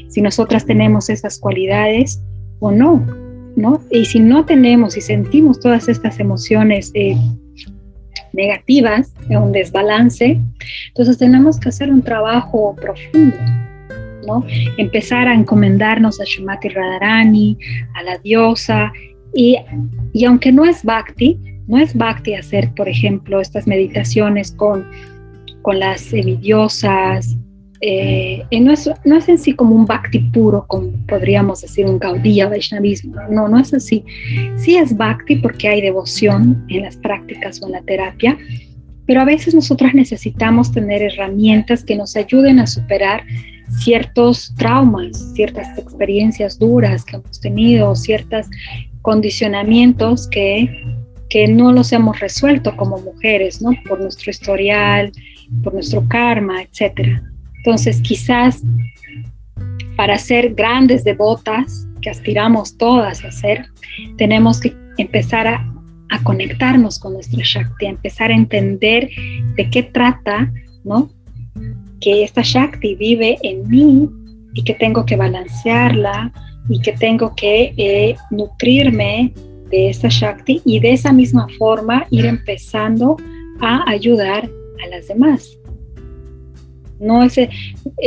[0.09, 2.23] Si nosotras tenemos esas cualidades
[2.61, 3.05] o no.
[3.91, 7.17] Y si no tenemos y sentimos todas estas emociones eh,
[8.33, 10.41] negativas, un desbalance,
[10.89, 13.37] entonces tenemos que hacer un trabajo profundo,
[14.27, 14.45] ¿no?
[14.77, 17.59] Empezar a encomendarnos a Shumati Radharani,
[17.95, 18.93] a la diosa,
[19.35, 19.57] y,
[20.13, 24.87] y aunque no es bhakti, no es bhakti hacer, por ejemplo, estas meditaciones con,
[25.63, 27.37] con las semidiosas,
[27.83, 31.99] eh, no, es, no es en sí como un bhakti puro, como podríamos decir un
[31.99, 34.05] Gaudiya Vaishnavismo, no, no es así.
[34.57, 38.37] Sí es bhakti porque hay devoción en las prácticas o en la terapia,
[39.07, 43.25] pero a veces nosotros necesitamos tener herramientas que nos ayuden a superar
[43.71, 48.47] ciertos traumas, ciertas experiencias duras que hemos tenido, ciertos
[49.01, 50.85] condicionamientos que,
[51.31, 53.71] que no los hemos resuelto como mujeres, ¿no?
[53.89, 55.13] Por nuestro historial,
[55.63, 57.30] por nuestro karma, etcétera.
[57.61, 58.63] Entonces, quizás
[59.97, 63.67] para ser grandes devotas, que aspiramos todas a ser,
[64.17, 65.67] tenemos que empezar a,
[66.25, 69.09] conectarnos con nuestra Shakti, a empezar a entender
[69.55, 70.53] de qué trata,
[70.85, 71.09] ¿no?
[72.01, 74.09] Que esta Shakti vive en mí
[74.55, 76.33] y que tengo que balancearla
[76.69, 79.33] y que tengo que eh, nutrirme
[79.71, 83.17] de esta Shakti y de esa misma forma ir empezando
[83.61, 84.51] a ayudar
[84.85, 85.60] a las demás.
[87.01, 87.51] No es, eh,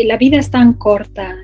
[0.05, 1.35] la vida es tan corta,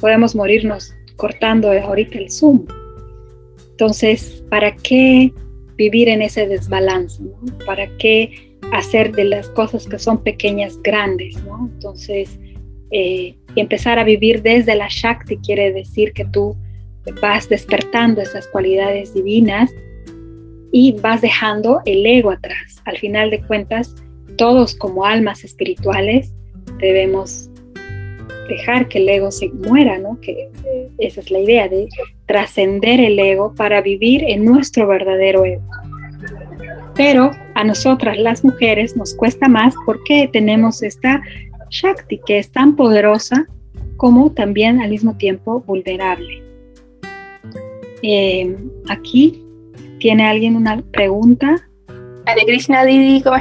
[0.00, 2.66] podemos morirnos cortando ahorita el Zoom.
[3.70, 5.32] Entonces, ¿para qué
[5.76, 7.22] vivir en ese desbalance?
[7.64, 11.36] ¿Para qué hacer de las cosas que son pequeñas grandes?
[11.74, 12.38] Entonces,
[12.90, 16.56] eh, empezar a vivir desde la Shakti quiere decir que tú
[17.20, 19.70] vas despertando esas cualidades divinas
[20.72, 22.82] y vas dejando el ego atrás.
[22.84, 23.94] Al final de cuentas,
[24.36, 26.32] todos como almas espirituales
[26.78, 27.50] debemos
[28.48, 30.18] dejar que el ego se muera, ¿no?
[30.20, 30.50] Que
[30.98, 31.88] esa es la idea de
[32.26, 35.62] trascender el ego para vivir en nuestro verdadero ego.
[36.94, 41.22] Pero a nosotras las mujeres nos cuesta más porque tenemos esta
[41.70, 43.46] Shakti que es tan poderosa
[43.96, 46.42] como también al mismo tiempo vulnerable.
[48.02, 48.56] Eh,
[48.88, 49.42] aquí
[49.98, 51.68] tiene alguien una pregunta.
[52.26, 52.44] Hare
[52.86, 53.36] Didi, ¿cómo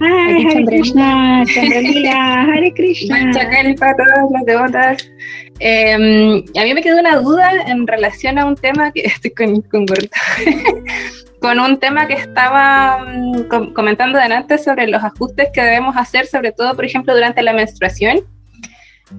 [0.00, 0.02] está?
[0.04, 3.32] Hare Krishna, Hare Krishna.
[3.78, 5.10] para todas las devotas.
[5.58, 9.62] Em, a mí me quedó una duda en relación a un tema que estoy con,
[9.62, 9.86] con
[11.40, 16.52] con un tema que estaba mm, comentando delante sobre los ajustes que debemos hacer, sobre
[16.52, 18.20] todo, por ejemplo, durante la menstruación.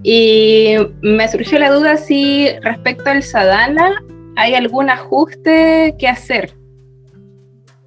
[0.01, 4.01] Y me surgió la duda si respecto al sadhana
[4.36, 6.55] hay algún ajuste que hacer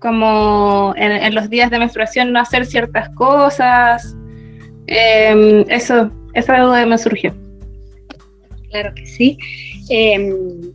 [0.07, 4.17] como en, los días de menstruación no hacer ciertas cosas.
[4.87, 7.35] Eh, eso, esa duda me surgió.
[8.71, 9.37] Claro que sí.
[9.89, 10.73] Em,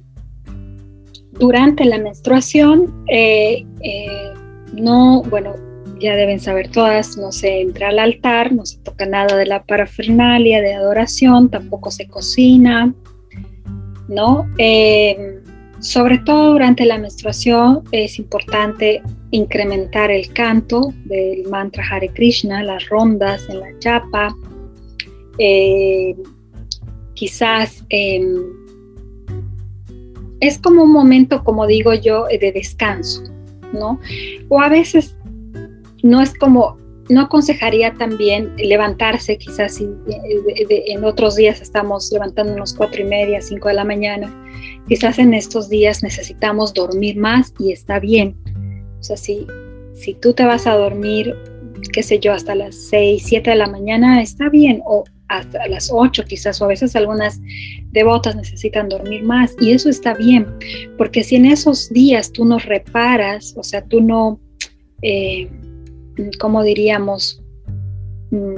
[1.39, 4.33] durante la menstruación, eh, eh,
[4.73, 5.55] no, bueno,
[6.01, 9.63] ya deben saber todas, no se entra al altar, no se toca nada de la
[9.63, 12.93] parafernalia de adoración, tampoco se cocina,
[14.09, 14.45] ¿no?
[14.57, 15.39] Em,
[15.79, 19.01] sobre todo durante la menstruación es importante
[19.31, 24.35] incrementar el canto del mantra Hare Krishna, las rondas en la chapa,
[25.37, 26.15] eh,
[27.13, 28.43] quizás em,
[30.39, 33.23] es como un momento, como digo yo, de descanso,
[33.73, 33.99] ¿no?
[34.49, 35.15] O a veces
[36.03, 36.77] no es como,
[37.09, 39.87] no aconsejaría también levantarse, quizás si
[40.57, 44.33] en otros días estamos levantándonos cuatro y media, cinco de la mañana,
[44.87, 48.35] quizás en estos días necesitamos dormir más y está bien.
[49.01, 49.47] O sea, si,
[49.95, 51.35] si tú te vas a dormir,
[51.91, 55.89] qué sé yo, hasta las seis, siete de la mañana, está bien, o hasta las
[55.91, 57.41] ocho quizás, o a veces algunas
[57.91, 60.45] devotas necesitan dormir más, y eso está bien,
[60.99, 64.39] porque si en esos días tú no reparas, o sea, tú no,
[65.01, 65.49] eh,
[66.39, 67.41] ¿cómo diríamos?
[68.29, 68.55] Mm,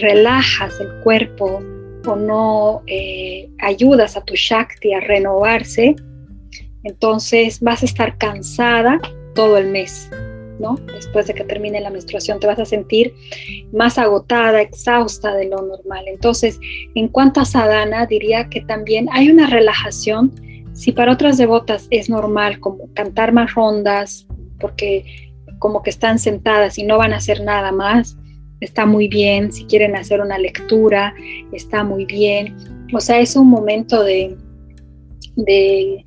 [0.00, 1.62] relajas el cuerpo
[2.06, 5.94] o no eh, ayudas a tu Shakti a renovarse,
[6.84, 8.98] entonces vas a estar cansada
[9.34, 10.10] todo el mes,
[10.58, 10.76] ¿no?
[10.94, 13.14] Después de que termine la menstruación te vas a sentir
[13.72, 16.04] más agotada, exhausta de lo normal.
[16.06, 16.58] Entonces,
[16.94, 20.32] en cuanto a sadhana, diría que también hay una relajación.
[20.72, 24.26] Si para otras devotas es normal como cantar más rondas,
[24.58, 25.04] porque
[25.58, 28.16] como que están sentadas y no van a hacer nada más,
[28.62, 31.14] está muy bien, si quieren hacer una lectura,
[31.52, 32.56] está muy bien.
[32.92, 34.36] O sea, es un momento de,
[35.36, 36.04] de,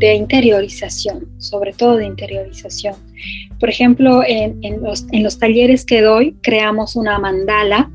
[0.00, 2.94] interiorización, sobre todo de interiorización.
[3.58, 7.90] Por ejemplo, en, los, en los talleres que doy, creamos una mandala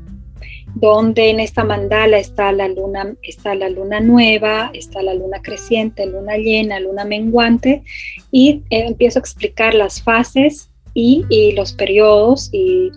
[0.74, 6.06] donde en esta mandala está la luna, está la luna nueva, está la luna creciente,
[6.06, 7.82] luna llena, luna menguante,
[8.30, 12.90] y eh, empiezo a explicar las fases y, y los periodos y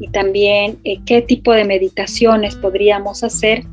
[0.00, 3.64] y también eh, qué tipo de meditaciones podríamos hacer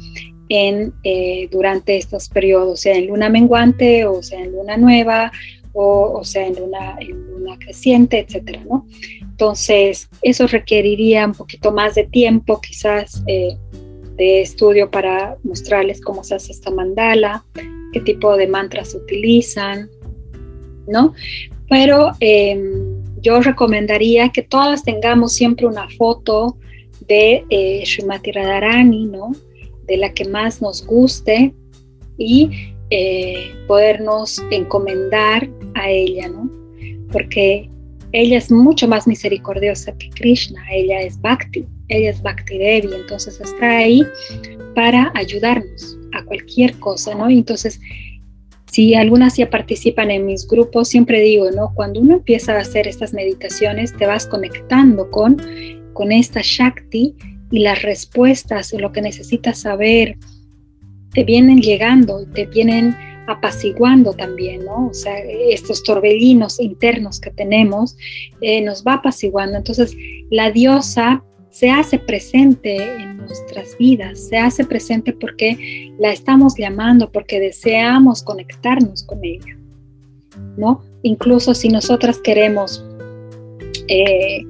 [0.49, 5.31] en, eh, durante estos periodos, sea en luna menguante o sea en luna nueva
[5.79, 8.87] o, sea en luna, luna creciente, etcétera, ¿no?
[9.21, 13.55] Entonces, eso requeriría un poquito más de tiempo, quizás eh,
[14.15, 17.45] de estudio para mostrarles cómo se hace esta mandala,
[17.93, 19.89] qué tipo de mantras utilizan,
[20.87, 21.13] ¿no?
[21.69, 26.57] Pero em, yo recomendaría que todas tengamos siempre una foto
[27.07, 29.31] de eh, Srimati Radharani, ¿no?
[29.87, 31.53] De la que más nos guste
[32.17, 36.49] y eh, podernos encomendar a ella, ¿no?
[37.11, 37.69] Porque
[38.13, 43.39] ella es mucho más misericordiosa que Krishna, ella es Bhakti, ella es Bhakti Devi, entonces
[43.41, 44.03] está ahí
[44.75, 47.29] para ayudarnos a cualquier cosa, ¿no?
[47.29, 47.79] Entonces
[48.71, 51.71] si algunas ya participan en mis grupos, siempre digo, ¿no?
[51.73, 55.37] Cuando uno empieza a hacer estas meditaciones, te vas conectando con,
[55.93, 57.15] con esta Shakti
[57.51, 60.17] y las respuestas, lo que necesitas saber,
[61.13, 62.95] te vienen llegando, te vienen
[63.27, 64.87] apaciguando también, ¿no?
[64.87, 67.97] O sea, estos torbellinos internos que tenemos
[68.41, 69.57] eh, nos va apaciguando.
[69.57, 69.95] Entonces,
[70.29, 77.11] la diosa se hace presente en nuestras vidas, se hace presente porque la estamos llamando,
[77.11, 79.57] porque deseamos conectarnos con ella,
[80.55, 80.81] ¿no?
[81.03, 82.85] Incluso si nosotras queremos,
[83.87, 84.43] eh,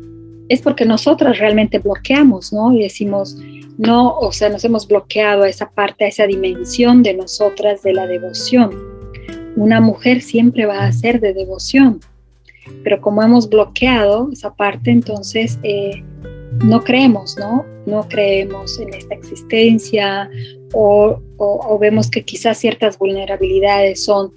[0.49, 2.73] es porque nosotras realmente bloqueamos, ¿no?
[2.73, 3.37] Y decimos,
[3.77, 7.93] no, o sea, nos hemos bloqueado a esa parte, a esa dimensión de nosotras de
[7.93, 8.71] la devoción.
[9.55, 11.99] Una mujer siempre va a ser de devoción,
[12.83, 15.59] pero como hemos bloqueado esa parte, entonces...
[15.63, 16.03] Eh,
[16.65, 17.65] no creemos, ¿no?
[17.85, 20.29] No creemos en esta existencia
[20.73, 21.21] o,
[21.79, 24.33] vemos que quizás ciertas vulnerabilidades son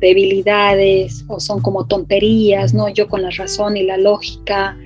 [0.00, 2.88] debilidades o son como tonterías, ¿no?
[2.88, 4.78] Yo con la razón y la lógica,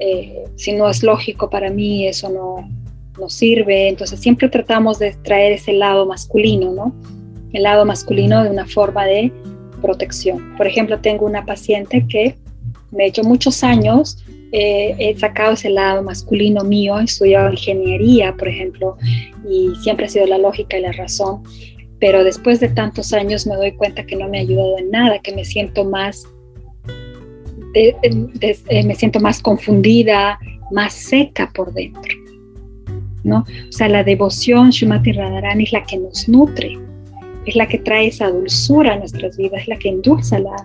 [0.00, 2.68] eh, si no es lógico para mí, eso no,
[3.18, 3.88] no sirve.
[3.88, 6.94] Entonces siempre tratamos de traer ese lado masculino, ¿no?
[7.52, 9.32] El lado masculino de una forma de
[9.80, 10.56] protección.
[10.56, 12.36] Por ejemplo, tengo una paciente que
[12.90, 14.18] me hecho muchos años
[14.52, 18.96] eh, he sacado ese lado masculino mío, he estudiado ingeniería, por ejemplo,
[19.48, 21.44] y siempre ha sido la lógica y la razón,
[22.00, 25.20] pero después de tantos años me doy cuenta que no me ha ayudado en nada,
[25.20, 26.24] que me siento más,
[27.74, 30.38] eh, me siento más confundida,
[30.70, 32.20] más seca por dentro.
[33.24, 33.44] ¿no?
[33.68, 36.78] O sea, la devoción Shumati Radharani es la que nos nutre,
[37.46, 40.56] es la que trae esa dulzura a nuestras vidas, es la que endulza la,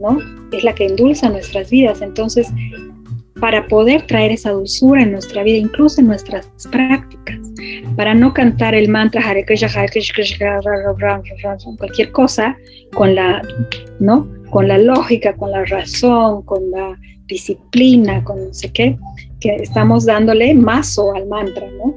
[0.00, 0.18] ¿no?
[0.52, 2.02] Es la que endulza nuestras vidas.
[2.02, 2.48] Entonces,
[3.40, 7.38] para poder traer esa dulzura en nuestra vida, incluso en nuestras prácticas,
[7.96, 10.60] para no cantar el mantra Hare Krishna, Hare Krishna,
[11.78, 12.56] cualquier cosa
[12.94, 13.42] con la,
[13.98, 14.28] ¿no?
[14.52, 18.98] Con la lógica, con la razón, con la disciplina, con no sé qué,
[19.40, 21.96] que estamos dándole mazo al mantra, ¿no?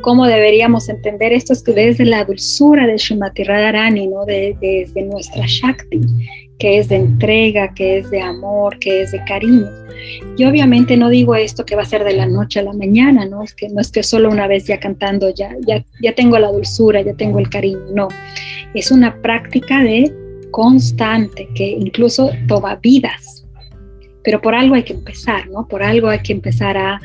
[0.00, 1.52] ¿Cómo deberíamos entender esto?
[1.52, 4.24] Es que desde la dulzura de Srimati Radharani, ¿no?
[4.24, 6.00] desde nuestra Shakti,
[6.58, 9.68] que es de entrega, que es de amor, que es de cariño.
[10.38, 13.26] Y obviamente no digo esto que va a ser de la noche a la mañana,
[13.26, 13.42] ¿no?
[13.42, 16.50] Es que no es que solo una vez ya cantando ya, ya, ya tengo la
[16.50, 18.08] dulzura, ya tengo el cariño, no.
[18.74, 20.14] Es una práctica de
[20.56, 23.46] constante que incluso toma vidas.
[24.24, 25.68] Pero por algo hay que empezar, ¿no?
[25.68, 26.98] Por algo hay que empezar a,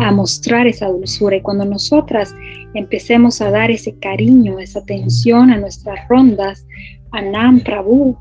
[0.00, 1.36] a mostrar esa dulzura.
[1.36, 2.34] Y cuando nosotras
[2.74, 6.66] empecemos a dar ese cariño, esa atención a nuestras rondas,
[7.12, 8.18] a Nam Prabhu,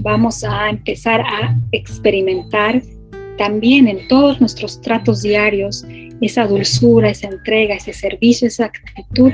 [0.00, 2.82] vamos a empezar a experimentar
[3.38, 5.82] también en todos nuestros tratos diarios
[6.20, 9.32] esa dulzura, esa entrega, ese servicio, esa actitud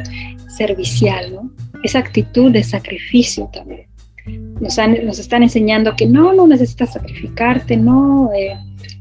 [0.57, 1.51] servicial, ¿no?
[1.83, 3.92] esa actitud de sacrificio también.
[4.27, 4.79] Nos,
[5.19, 8.57] están enseñando que no, no necesitas sacrificarte, no, eh,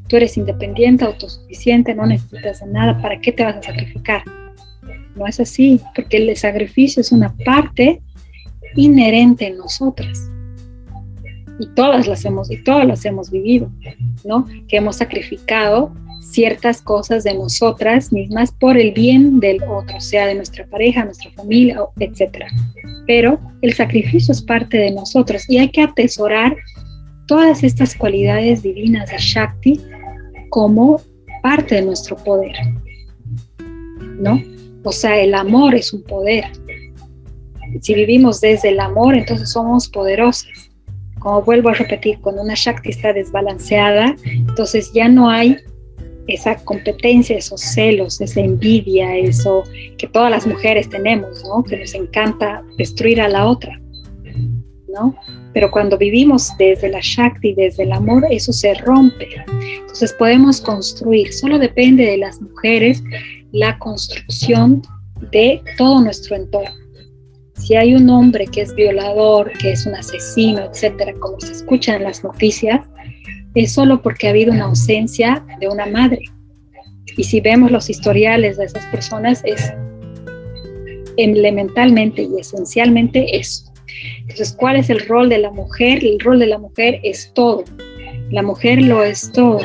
[0.08, 4.24] tú eres independiente, autosuficiente, no necesitas nada, ¿para qué te vas a sacrificar?
[5.16, 8.02] No es así, porque el sacrificio es una parte
[8.76, 10.32] inherente en nosotras
[11.60, 13.72] y todas las hemos, y todas las hemos vivido,
[14.26, 14.48] ¿no?
[14.68, 20.36] Que hemos sacrificado ciertas cosas de nosotras mismas por el bien del otro, sea de
[20.36, 22.46] nuestra pareja, nuestra familia, etc.
[23.08, 26.56] Pero el sacrificio es parte de nosotros y hay que atesorar
[27.28, 29.82] todas estas cualidades divinas de Shakti
[30.50, 31.02] como
[31.42, 32.56] parte de nuestro poder,
[34.20, 34.42] ¿no?
[34.84, 36.46] O sea, el amor es un poder.
[37.82, 40.72] Si vivimos desde el amor, entonces somos poderosos
[41.22, 45.56] como vuelvo a repetir, cuando una Shakti está desbalanceada, entonces ya no hay
[46.28, 49.64] esa competencia, esos celos, esa envidia, eso
[49.98, 51.64] que todas las mujeres tenemos, ¿no?
[51.64, 53.80] Que nos encanta destruir a la otra,
[54.94, 55.16] ¿no?
[55.54, 59.28] Pero cuando vivimos desde la Shakti, desde el amor, eso se rompe.
[59.80, 63.04] Entonces podemos construir, solo depende de las mujeres
[63.52, 64.82] la construcción
[65.32, 66.72] de todo nuestro entorno.
[67.56, 71.96] Si hay un hombre que es violador, que es un asesino, etcétera, como se escucha
[71.96, 72.82] en las noticias,
[73.56, 76.22] es solo porque ha habido una ausencia de una madre.
[77.18, 79.74] Y si vemos los historiales de esas personas, es
[81.18, 83.72] elementalmente y esencialmente eso.
[84.22, 86.04] Entonces, ¿cuál es el rol de la mujer?
[86.04, 87.66] El rol de la mujer es todo.
[88.30, 89.60] La mujer lo es todo.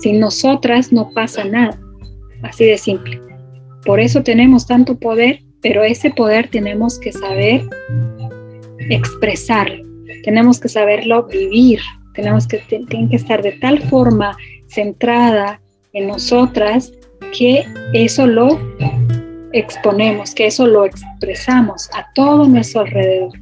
[0.00, 1.80] Sin nosotras no pasa nada.
[2.42, 3.20] Así de simple.
[3.84, 7.62] Por eso tenemos tanto poder pero ese poder tenemos que saber
[8.90, 9.84] expresarlo,
[10.22, 11.80] tenemos que saberlo vivir,
[12.14, 14.36] tenemos que, tiene que estar de tal forma
[14.68, 15.60] centrada
[15.92, 16.92] en nosotras
[17.36, 18.58] que eso lo
[19.52, 23.32] exponemos, que eso lo expresamos a todo nuestro alrededor.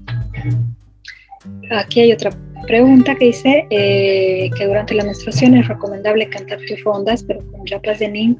[1.70, 2.30] Aquí hay otra
[2.66, 7.64] pregunta que dice eh, que durante la menstruación es recomendable cantar tus rondas, pero con
[7.66, 8.36] yapas de NIM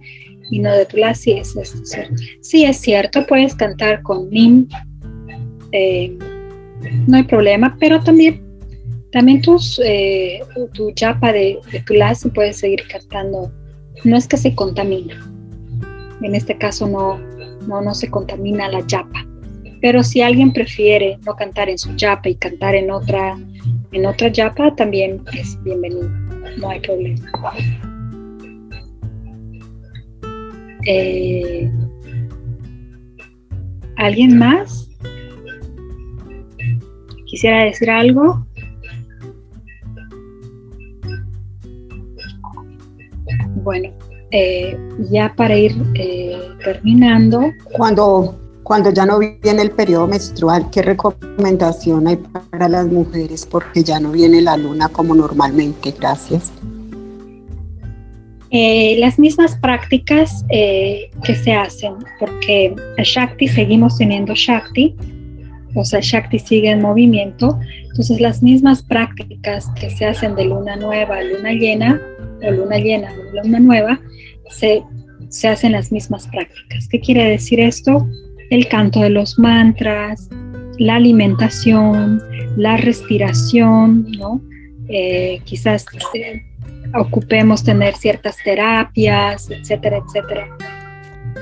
[0.50, 1.54] y no de Tula, sí es
[1.84, 2.14] cierto.
[2.40, 4.68] Sí es cierto, puedes cantar con NIM,
[5.72, 6.16] eh,
[7.06, 8.45] no hay problema, pero también,
[9.16, 9.40] también
[9.82, 10.40] eh,
[10.74, 13.50] tu yapa de, de Tula puedes seguir cantando,
[14.04, 15.16] no es que se contamina,
[16.20, 17.18] en este caso no,
[17.66, 19.26] no, no se contamina la yapa.
[19.80, 23.38] Pero si alguien prefiere no cantar en su yapa y cantar en otra,
[23.92, 26.10] en otra yapa, también es bienvenido,
[26.58, 27.26] no hay problema.
[30.86, 31.70] Eh,
[33.96, 34.90] ¿Alguien más?
[37.24, 38.46] ¿Quisiera decir algo?
[43.66, 43.88] Bueno,
[44.30, 44.78] eh,
[45.10, 47.50] ya para ir eh, terminando.
[47.72, 52.16] Cuando, cuando ya no viene el periodo menstrual, ¿qué recomendación hay
[52.50, 53.44] para las mujeres?
[53.44, 55.92] Porque ya no viene la luna como normalmente.
[55.98, 56.52] Gracias.
[58.52, 64.94] Eh, las mismas prácticas eh, que se hacen, porque el Shakti seguimos teniendo Shakti,
[65.74, 70.76] o sea, Shakti sigue en movimiento, entonces las mismas prácticas que se hacen de luna
[70.76, 72.00] nueva a luna llena,
[72.42, 74.00] o luna llena o luna nueva,
[74.50, 74.82] se,
[75.28, 76.88] se hacen las mismas prácticas.
[76.88, 78.06] ¿Qué quiere decir esto?
[78.50, 80.28] El canto de los mantras,
[80.78, 82.22] la alimentación,
[82.56, 84.40] la respiración, ¿no?
[84.88, 85.84] Eh, quizás
[86.94, 90.48] ocupemos tener ciertas terapias, etcétera, etcétera.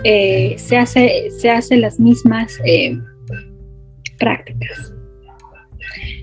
[0.02, 2.98] Eh, se, hace, se hacen las mismas eh,
[4.18, 4.92] prácticas.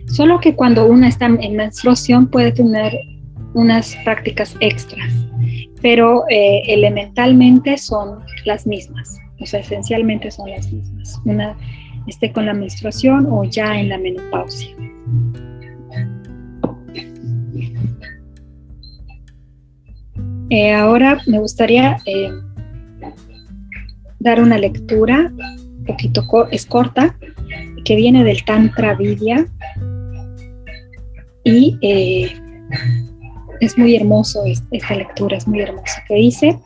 [0.07, 2.93] Solo que cuando una está en menstruación puede tener
[3.53, 5.11] unas prácticas extras,
[5.81, 11.19] pero eh, elementalmente son las mismas, o sea, esencialmente son las mismas.
[11.25, 11.55] Una
[12.07, 14.75] esté con la menstruación o ya en la menopausia.
[20.49, 22.29] Eh, ahora me gustaría eh,
[24.19, 27.15] dar una lectura, un poquito es corta,
[27.85, 29.45] que viene del Tantra Vidya.
[31.43, 31.77] Y
[33.61, 36.59] es muy hermoso esta lectura, es muy hermosa, que dice,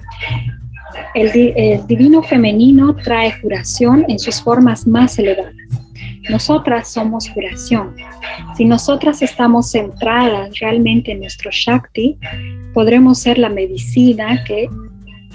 [1.13, 5.53] el, el divino femenino trae curación en sus formas más elevadas.
[6.29, 7.95] Nosotras somos curación.
[8.57, 12.17] Si nosotras estamos centradas realmente en nuestro Shakti,
[12.73, 14.67] podremos ser la medicina que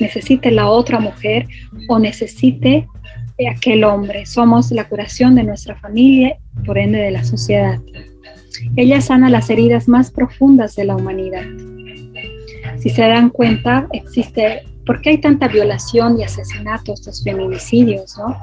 [0.01, 1.47] necesite la otra mujer
[1.89, 2.89] o necesite
[3.49, 4.27] aquel hombre.
[4.27, 7.79] Somos la curación de nuestra familia, por ende de la sociedad.
[8.77, 11.45] Ella sana las heridas más profundas de la humanidad.
[12.79, 18.17] Si se dan cuenta, existe, ¿por qué hay tanta violación y asesinatos, estos feminicidios?
[18.19, 18.37] ¿no?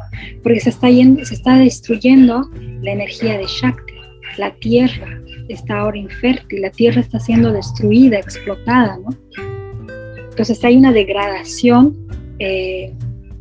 [0.44, 2.50] Porque se está, yendo, se está destruyendo
[2.82, 3.94] la energía de Shakti.
[4.38, 8.98] La tierra está ahora infértil, la tierra está siendo destruida, explotada.
[8.98, 9.10] ¿no?
[10.30, 11.96] Entonces hay una degradación
[12.40, 12.94] eh,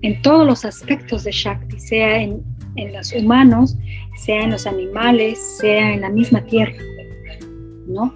[0.03, 2.43] en todos los aspectos de Shakti, sea en,
[2.77, 3.77] en los humanos,
[4.17, 6.77] sea en los animales, sea en la misma tierra,
[7.87, 8.15] ¿no?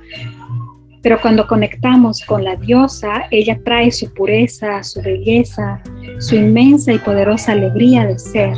[1.02, 5.82] Pero cuando conectamos con la diosa, ella trae su pureza, su belleza,
[6.18, 8.54] su inmensa y poderosa alegría de ser,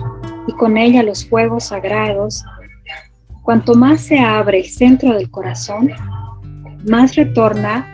[0.48, 2.44] y con ella los fuegos sagrados.
[3.42, 5.92] Cuanto más se abre el centro del corazón,
[6.84, 7.86] más retorna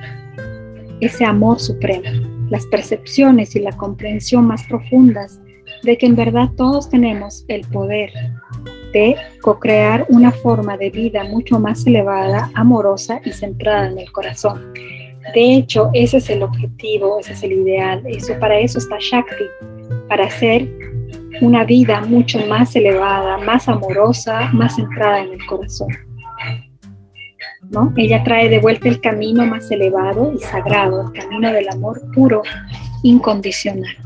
[1.00, 2.08] ese amor supremo,
[2.48, 5.38] las percepciones y la comprensión más profundas
[5.82, 8.10] de que en verdad todos tenemos el poder
[8.92, 14.72] de co-crear una forma de vida mucho más elevada, amorosa y centrada en el corazón.
[15.34, 19.44] De hecho, ese es el objetivo, ese es el ideal, eso para eso está Shakti,
[20.08, 20.68] para hacer
[21.40, 25.88] una vida mucho más elevada, más amorosa, más centrada en el corazón.
[27.70, 27.92] ¿No?
[27.96, 32.42] Ella trae de vuelta el camino más elevado y sagrado, el camino del amor puro,
[33.02, 33.96] incondicional.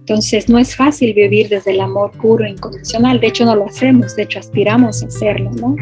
[0.00, 3.66] Entonces no es fácil vivir desde el amor puro e incondicional, de hecho no lo
[3.66, 5.76] hacemos, de hecho aspiramos a hacerlo, ¿no?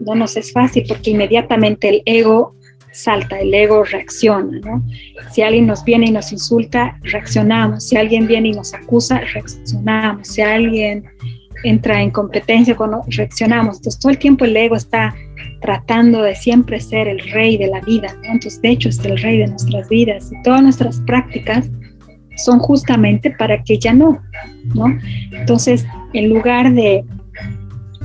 [0.00, 2.54] No nos es fácil porque inmediatamente el ego
[2.92, 4.82] salta, el ego reacciona, ¿no?
[5.30, 10.28] Si alguien nos viene y nos insulta, reaccionamos, si alguien viene y nos acusa, reaccionamos,
[10.28, 11.04] si alguien
[11.62, 12.76] entra en competencia,
[13.08, 15.14] reaccionamos, entonces todo el tiempo el ego está
[15.66, 18.16] tratando de siempre ser el rey de la vida.
[18.22, 21.68] Entonces de hecho es el rey de nuestras vidas y todas nuestras prácticas
[22.36, 24.20] son justamente para que ya no,
[24.74, 24.96] ¿no?
[25.32, 27.04] Entonces, en lugar de,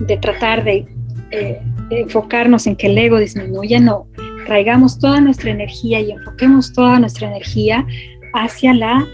[0.07, 0.85] de tratar de,
[1.31, 1.61] eh,
[1.91, 4.07] enfocarnos en que el ego disminuya, no,
[4.45, 7.85] traigamos toda nuestra energía y enfoquemos toda nuestra energía
[8.33, 9.05] hacia la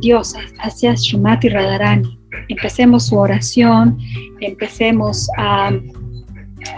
[0.00, 2.18] diosa, hacia Shumati Radharani.
[2.48, 3.98] Empecemos su oración,
[4.40, 5.70] empecemos a,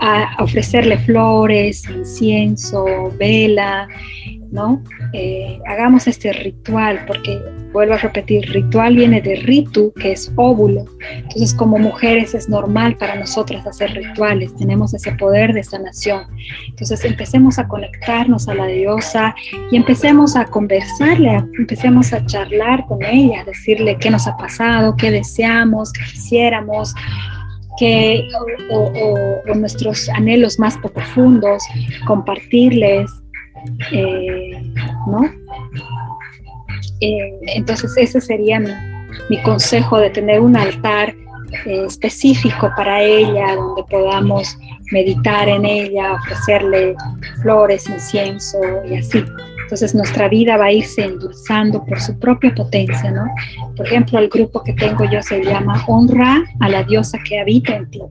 [0.00, 3.88] a ofrecerle flores, incienso, vela,
[4.52, 4.82] ¿no?
[5.14, 7.40] Eh, hagamos este ritual, porque
[7.72, 10.84] vuelvo a repetir, ritual viene de ritu, que es óvulo.
[11.14, 16.24] Entonces, como mujeres es normal para nosotras hacer rituales, tenemos ese poder de sanación.
[16.68, 19.34] Entonces, empecemos a conectarnos a la diosa
[19.70, 25.10] y empecemos a conversarle, empecemos a charlar con ella, decirle qué nos ha pasado, qué
[25.10, 26.94] deseamos, qué quisiéramos,
[27.78, 28.28] que,
[28.70, 31.62] o, nuestros anhelos más profundos,
[32.06, 33.10] compartirles,
[33.92, 34.62] eh,
[35.06, 35.24] ¿no?
[37.00, 41.14] Eh, entonces ese sería mi, consejo de tener un altar
[41.66, 44.56] eh, específico para ella, donde podamos
[44.92, 46.94] meditar en ella, ofrecerle
[47.42, 48.58] flores, incienso
[48.88, 49.24] y así.
[49.72, 53.24] Entonces nuestra vida va a irse endulzando por su propia potencia, ¿no?
[53.74, 57.76] Por ejemplo, el grupo que tengo yo se llama Honra a la diosa que habita
[57.76, 58.02] en ti.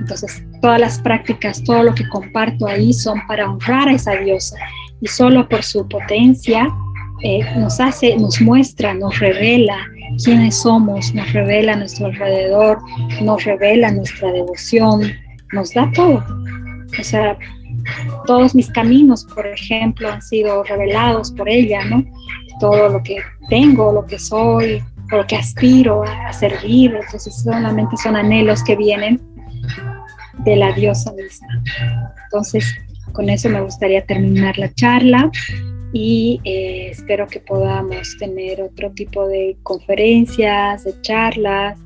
[0.00, 4.58] Entonces, todas las prácticas, todo lo que comparto ahí son para honrar a esa diosa
[5.00, 6.68] y solo por su potencia
[7.22, 9.78] eh, nos hace, nos muestra, nos revela
[10.22, 12.80] quiénes somos, nos revela nuestro alrededor,
[13.22, 15.10] nos revela nuestra devoción,
[15.54, 16.22] nos da todo.
[17.00, 17.38] O sea,
[18.26, 22.04] todos mis caminos, por ejemplo, han sido revelados por ella, ¿no?
[22.60, 23.18] Todo lo que
[23.48, 29.20] tengo, lo que soy, lo que aspiro a, servir, entonces solamente son anhelos que vienen
[30.44, 31.62] de la diosa misma.
[32.24, 32.74] Entonces,
[33.12, 35.30] con eso me gustaría terminar la charla
[35.92, 41.78] y eh, espero que podamos tener otro tipo de conferencias, de charlas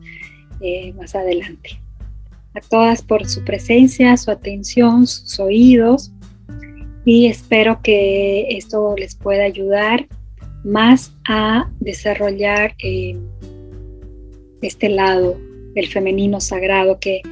[0.60, 1.80] eh, más adelante
[2.56, 6.12] a todas por su presencia, su atención, sus oídos
[7.04, 10.06] y espero que esto les pueda ayudar
[10.64, 13.16] más a desarrollar eh,
[14.60, 15.38] este lado
[15.74, 17.22] del femenino sagrado que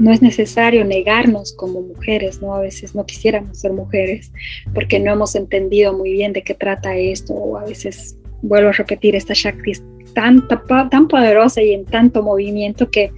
[0.00, 2.54] no es necesario negarnos como mujeres, ¿no?
[2.54, 4.32] A veces no quisiéramos ser mujeres
[4.74, 8.72] porque no hemos entendido muy bien de qué trata esto o a veces, vuelvo a
[8.72, 9.82] repetir, esta Shakti es
[10.14, 10.48] tan,
[10.90, 13.12] tan poderosa y en tanto movimiento que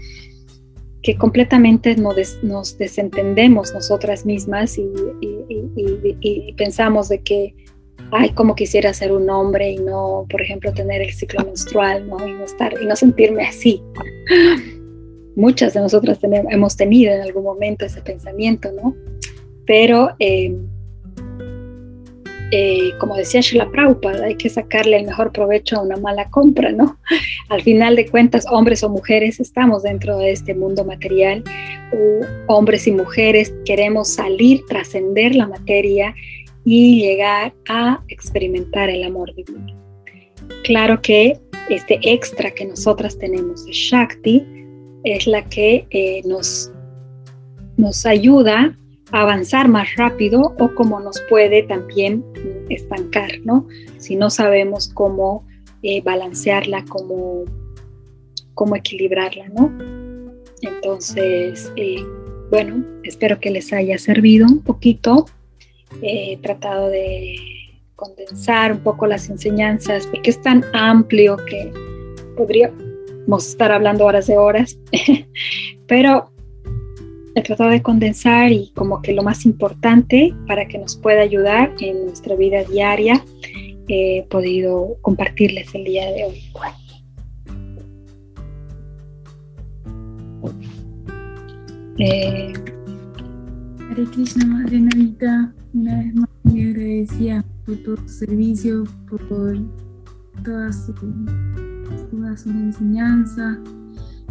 [1.02, 4.88] que completamente nos, desentendemos nosotras mismas y,
[6.56, 7.54] pensamos de que,
[8.12, 12.26] ay, como quisiera ser un hombre y no, por ejemplo, tener el ciclo menstrual, ¿no?
[12.26, 13.82] Y no, estar, y no sentirme así.
[15.34, 18.94] Muchas de nosotras hemos tenido en algún momento ese pensamiento, ¿no?
[19.66, 20.54] Pero eh,
[22.54, 26.70] eh, como decía Shila Prabhupada, hay que sacarle el mejor provecho a una mala compra,
[26.70, 26.98] ¿no?
[27.48, 31.42] Al final de cuentas, hombres o mujeres estamos dentro de este mundo material,
[32.48, 36.14] hombres y mujeres queremos salir, trascender la materia
[36.64, 39.74] y llegar a experimentar el amor divino.
[40.64, 44.44] Claro que este extra que nosotras tenemos Shakti
[45.04, 46.70] es la que eh, nos,
[47.78, 48.76] nos ayuda
[49.12, 52.24] avanzar más rápido o como nos puede también
[52.70, 53.66] estancar, ¿no?
[53.98, 55.46] Si no sabemos cómo
[55.82, 57.44] eh, balancearla, cómo,
[58.54, 59.72] cómo equilibrarla, ¿no?
[60.62, 62.04] Entonces, eh,
[62.50, 65.26] bueno, espero que les haya servido un poquito.
[66.00, 67.36] He tratado de
[67.96, 71.70] condensar un poco las enseñanzas porque es tan amplio que
[72.36, 74.78] podríamos estar hablando horas de horas,
[75.86, 76.31] pero
[77.34, 81.74] he tratado de condensar y como que lo más importante para que nos pueda ayudar
[81.80, 83.24] en nuestra vida diaria,
[83.88, 86.42] he podido compartirles el día de hoy.
[91.98, 92.52] Eh,
[93.90, 99.20] Hare Krishna, Madre Navita, una vez más me agradecía por todo su servicio, por
[100.42, 100.94] todas sus
[102.10, 103.58] toda su enseñanzas.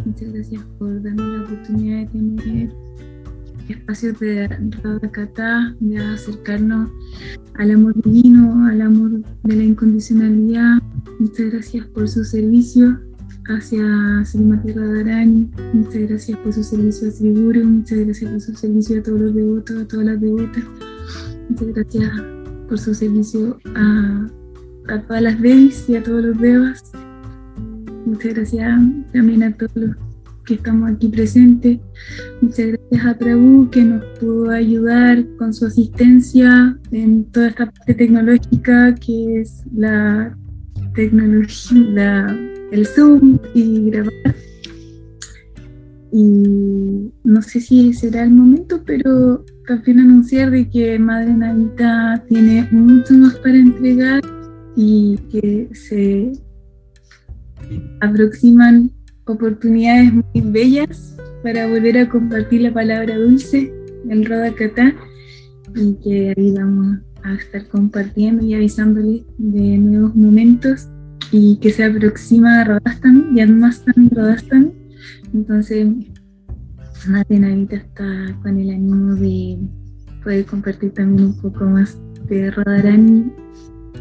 [0.05, 2.90] Muchas gracias por darnos la oportunidad de tener
[3.71, 4.47] espacio de
[4.83, 6.89] Radhakata, de acercarnos
[7.55, 10.81] al amor divino, al amor de la incondicionalidad.
[11.19, 12.99] Muchas gracias por su servicio
[13.47, 18.99] hacia Srimati Radharani, muchas gracias por su servicio a Sri muchas gracias por su servicio
[18.99, 20.63] a todos los devotos, a todas las devotas,
[21.49, 22.11] muchas gracias
[22.69, 24.27] por su servicio a,
[24.89, 26.91] a todas las devis y a todos los devas.
[28.05, 28.79] Muchas gracias
[29.11, 29.95] también a todos los
[30.45, 31.79] que estamos aquí presentes.
[32.41, 37.93] Muchas gracias a Prabhu que nos pudo ayudar con su asistencia en toda esta parte
[37.93, 40.37] tecnológica que es la
[40.93, 42.37] tecnología,
[42.71, 44.35] el Zoom y grabar.
[46.13, 52.67] Y no sé si será el momento, pero también anunciar de que Madre Navita tiene
[52.71, 54.21] mucho más para entregar
[54.75, 56.33] y que se
[58.01, 58.91] aproximan
[59.25, 63.73] oportunidades muy bellas para volver a compartir la palabra dulce,
[64.09, 64.93] el Rodakatá,
[65.75, 70.87] y que ahí vamos a estar compartiendo y avisándoles de nuevos momentos
[71.31, 74.73] y que se aproxima Rodastan, Yadmastan Rodastan.
[75.33, 75.87] Entonces,
[77.07, 79.57] Madre Navita está con el ánimo de
[80.23, 83.31] poder compartir también un poco más de Rodarani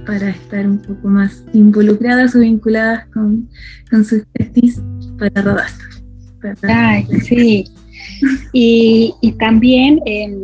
[0.07, 3.49] para estar un poco más involucradas o vinculadas con,
[3.91, 4.83] con sus testis
[5.21, 5.79] para rodas.
[6.63, 7.65] Ay, sí.
[8.53, 10.41] Y, también em,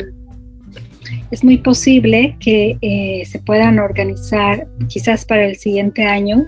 [1.30, 6.46] es muy posible que eh, se puedan organizar quizás para el siguiente año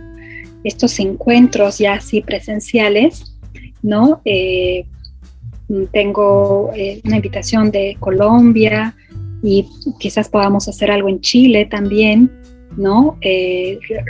[0.65, 3.37] estos encuentros ya así presenciales,
[3.83, 4.21] ¿no?
[4.25, 4.85] Eh,
[5.93, 8.95] tengo eh, una invitación de Colombia
[9.43, 9.67] y
[10.01, 12.31] quizás podamos hacer algo en Chile también,
[12.77, 13.19] ¿no?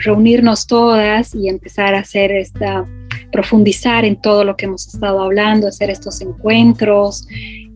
[0.04, 2.86] reunirnos todas y empezar a hacer esta
[3.30, 7.26] profundizar en todo lo que hemos estado hablando, hacer estos encuentros,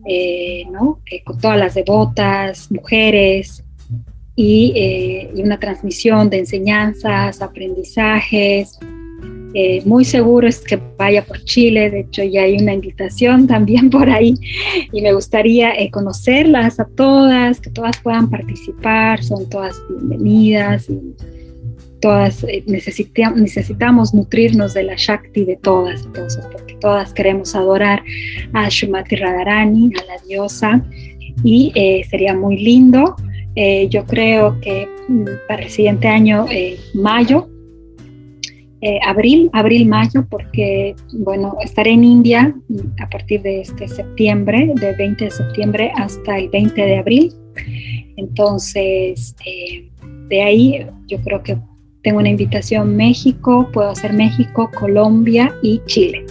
[0.05, 0.65] eh,
[1.11, 3.63] eh, con todas las devotas, mujeres,
[4.35, 8.79] eh, y, una transmisión de enseñanzas, aprendizajes.
[9.85, 14.09] muy seguro es que vaya por Chile, de hecho ya hay una invitación también por
[14.09, 14.33] ahí
[14.91, 20.89] y me gustaría conocerlas a todas, que todas puedan participar, son todas bienvenidas.
[20.89, 21.13] Y,
[22.03, 28.03] todas eh, necesitamos nutrirnos de la Shakti de todas, entonces, porque todas queremos adorar
[28.51, 30.83] a Shumati Radharani, a la diosa,
[31.45, 33.15] y eh, sería muy lindo.
[33.55, 36.45] Eh, yo creo que mm, para el siguiente año,
[36.93, 37.47] mayo,
[39.07, 45.23] abril, abril-mayo, porque, bueno, estaré en India mm, a partir de este septiembre, del 20
[45.23, 47.33] de septiembre hasta el 20 de abril.
[48.17, 49.37] Entonces,
[50.27, 51.55] de ahí yo creo que
[52.03, 56.25] tengo una invitación México, puedo hacer México, Colombia y Chile.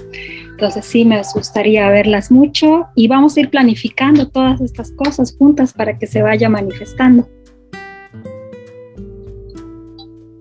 [0.51, 5.73] Entonces sí, me gustaría verlas mucho y vamos a ir planificando todas estas cosas juntas
[5.73, 7.29] para que se vaya manifestando.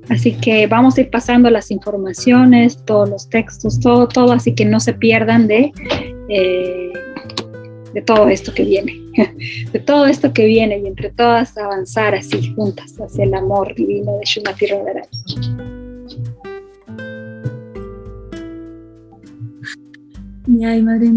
[0.09, 4.65] Así que vamos a ir pasando las informaciones, todos los textos, todo, todo, así que
[4.65, 5.71] no se pierdan de,
[6.27, 6.91] eh,
[7.93, 9.00] de todo esto que viene,
[9.71, 14.17] de todo esto que viene y entre todas avanzar así juntas hacia el amor divino
[14.17, 15.07] de Shumati Radharani.
[20.65, 21.09] Ay, Madre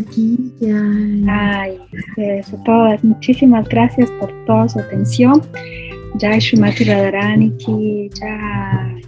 [0.00, 0.80] aquí, ya.
[1.28, 5.42] Ay, ustedes a todas, muchísimas gracias por toda su atención.
[6.18, 9.07] Jai Shumati Radharani ki, jai.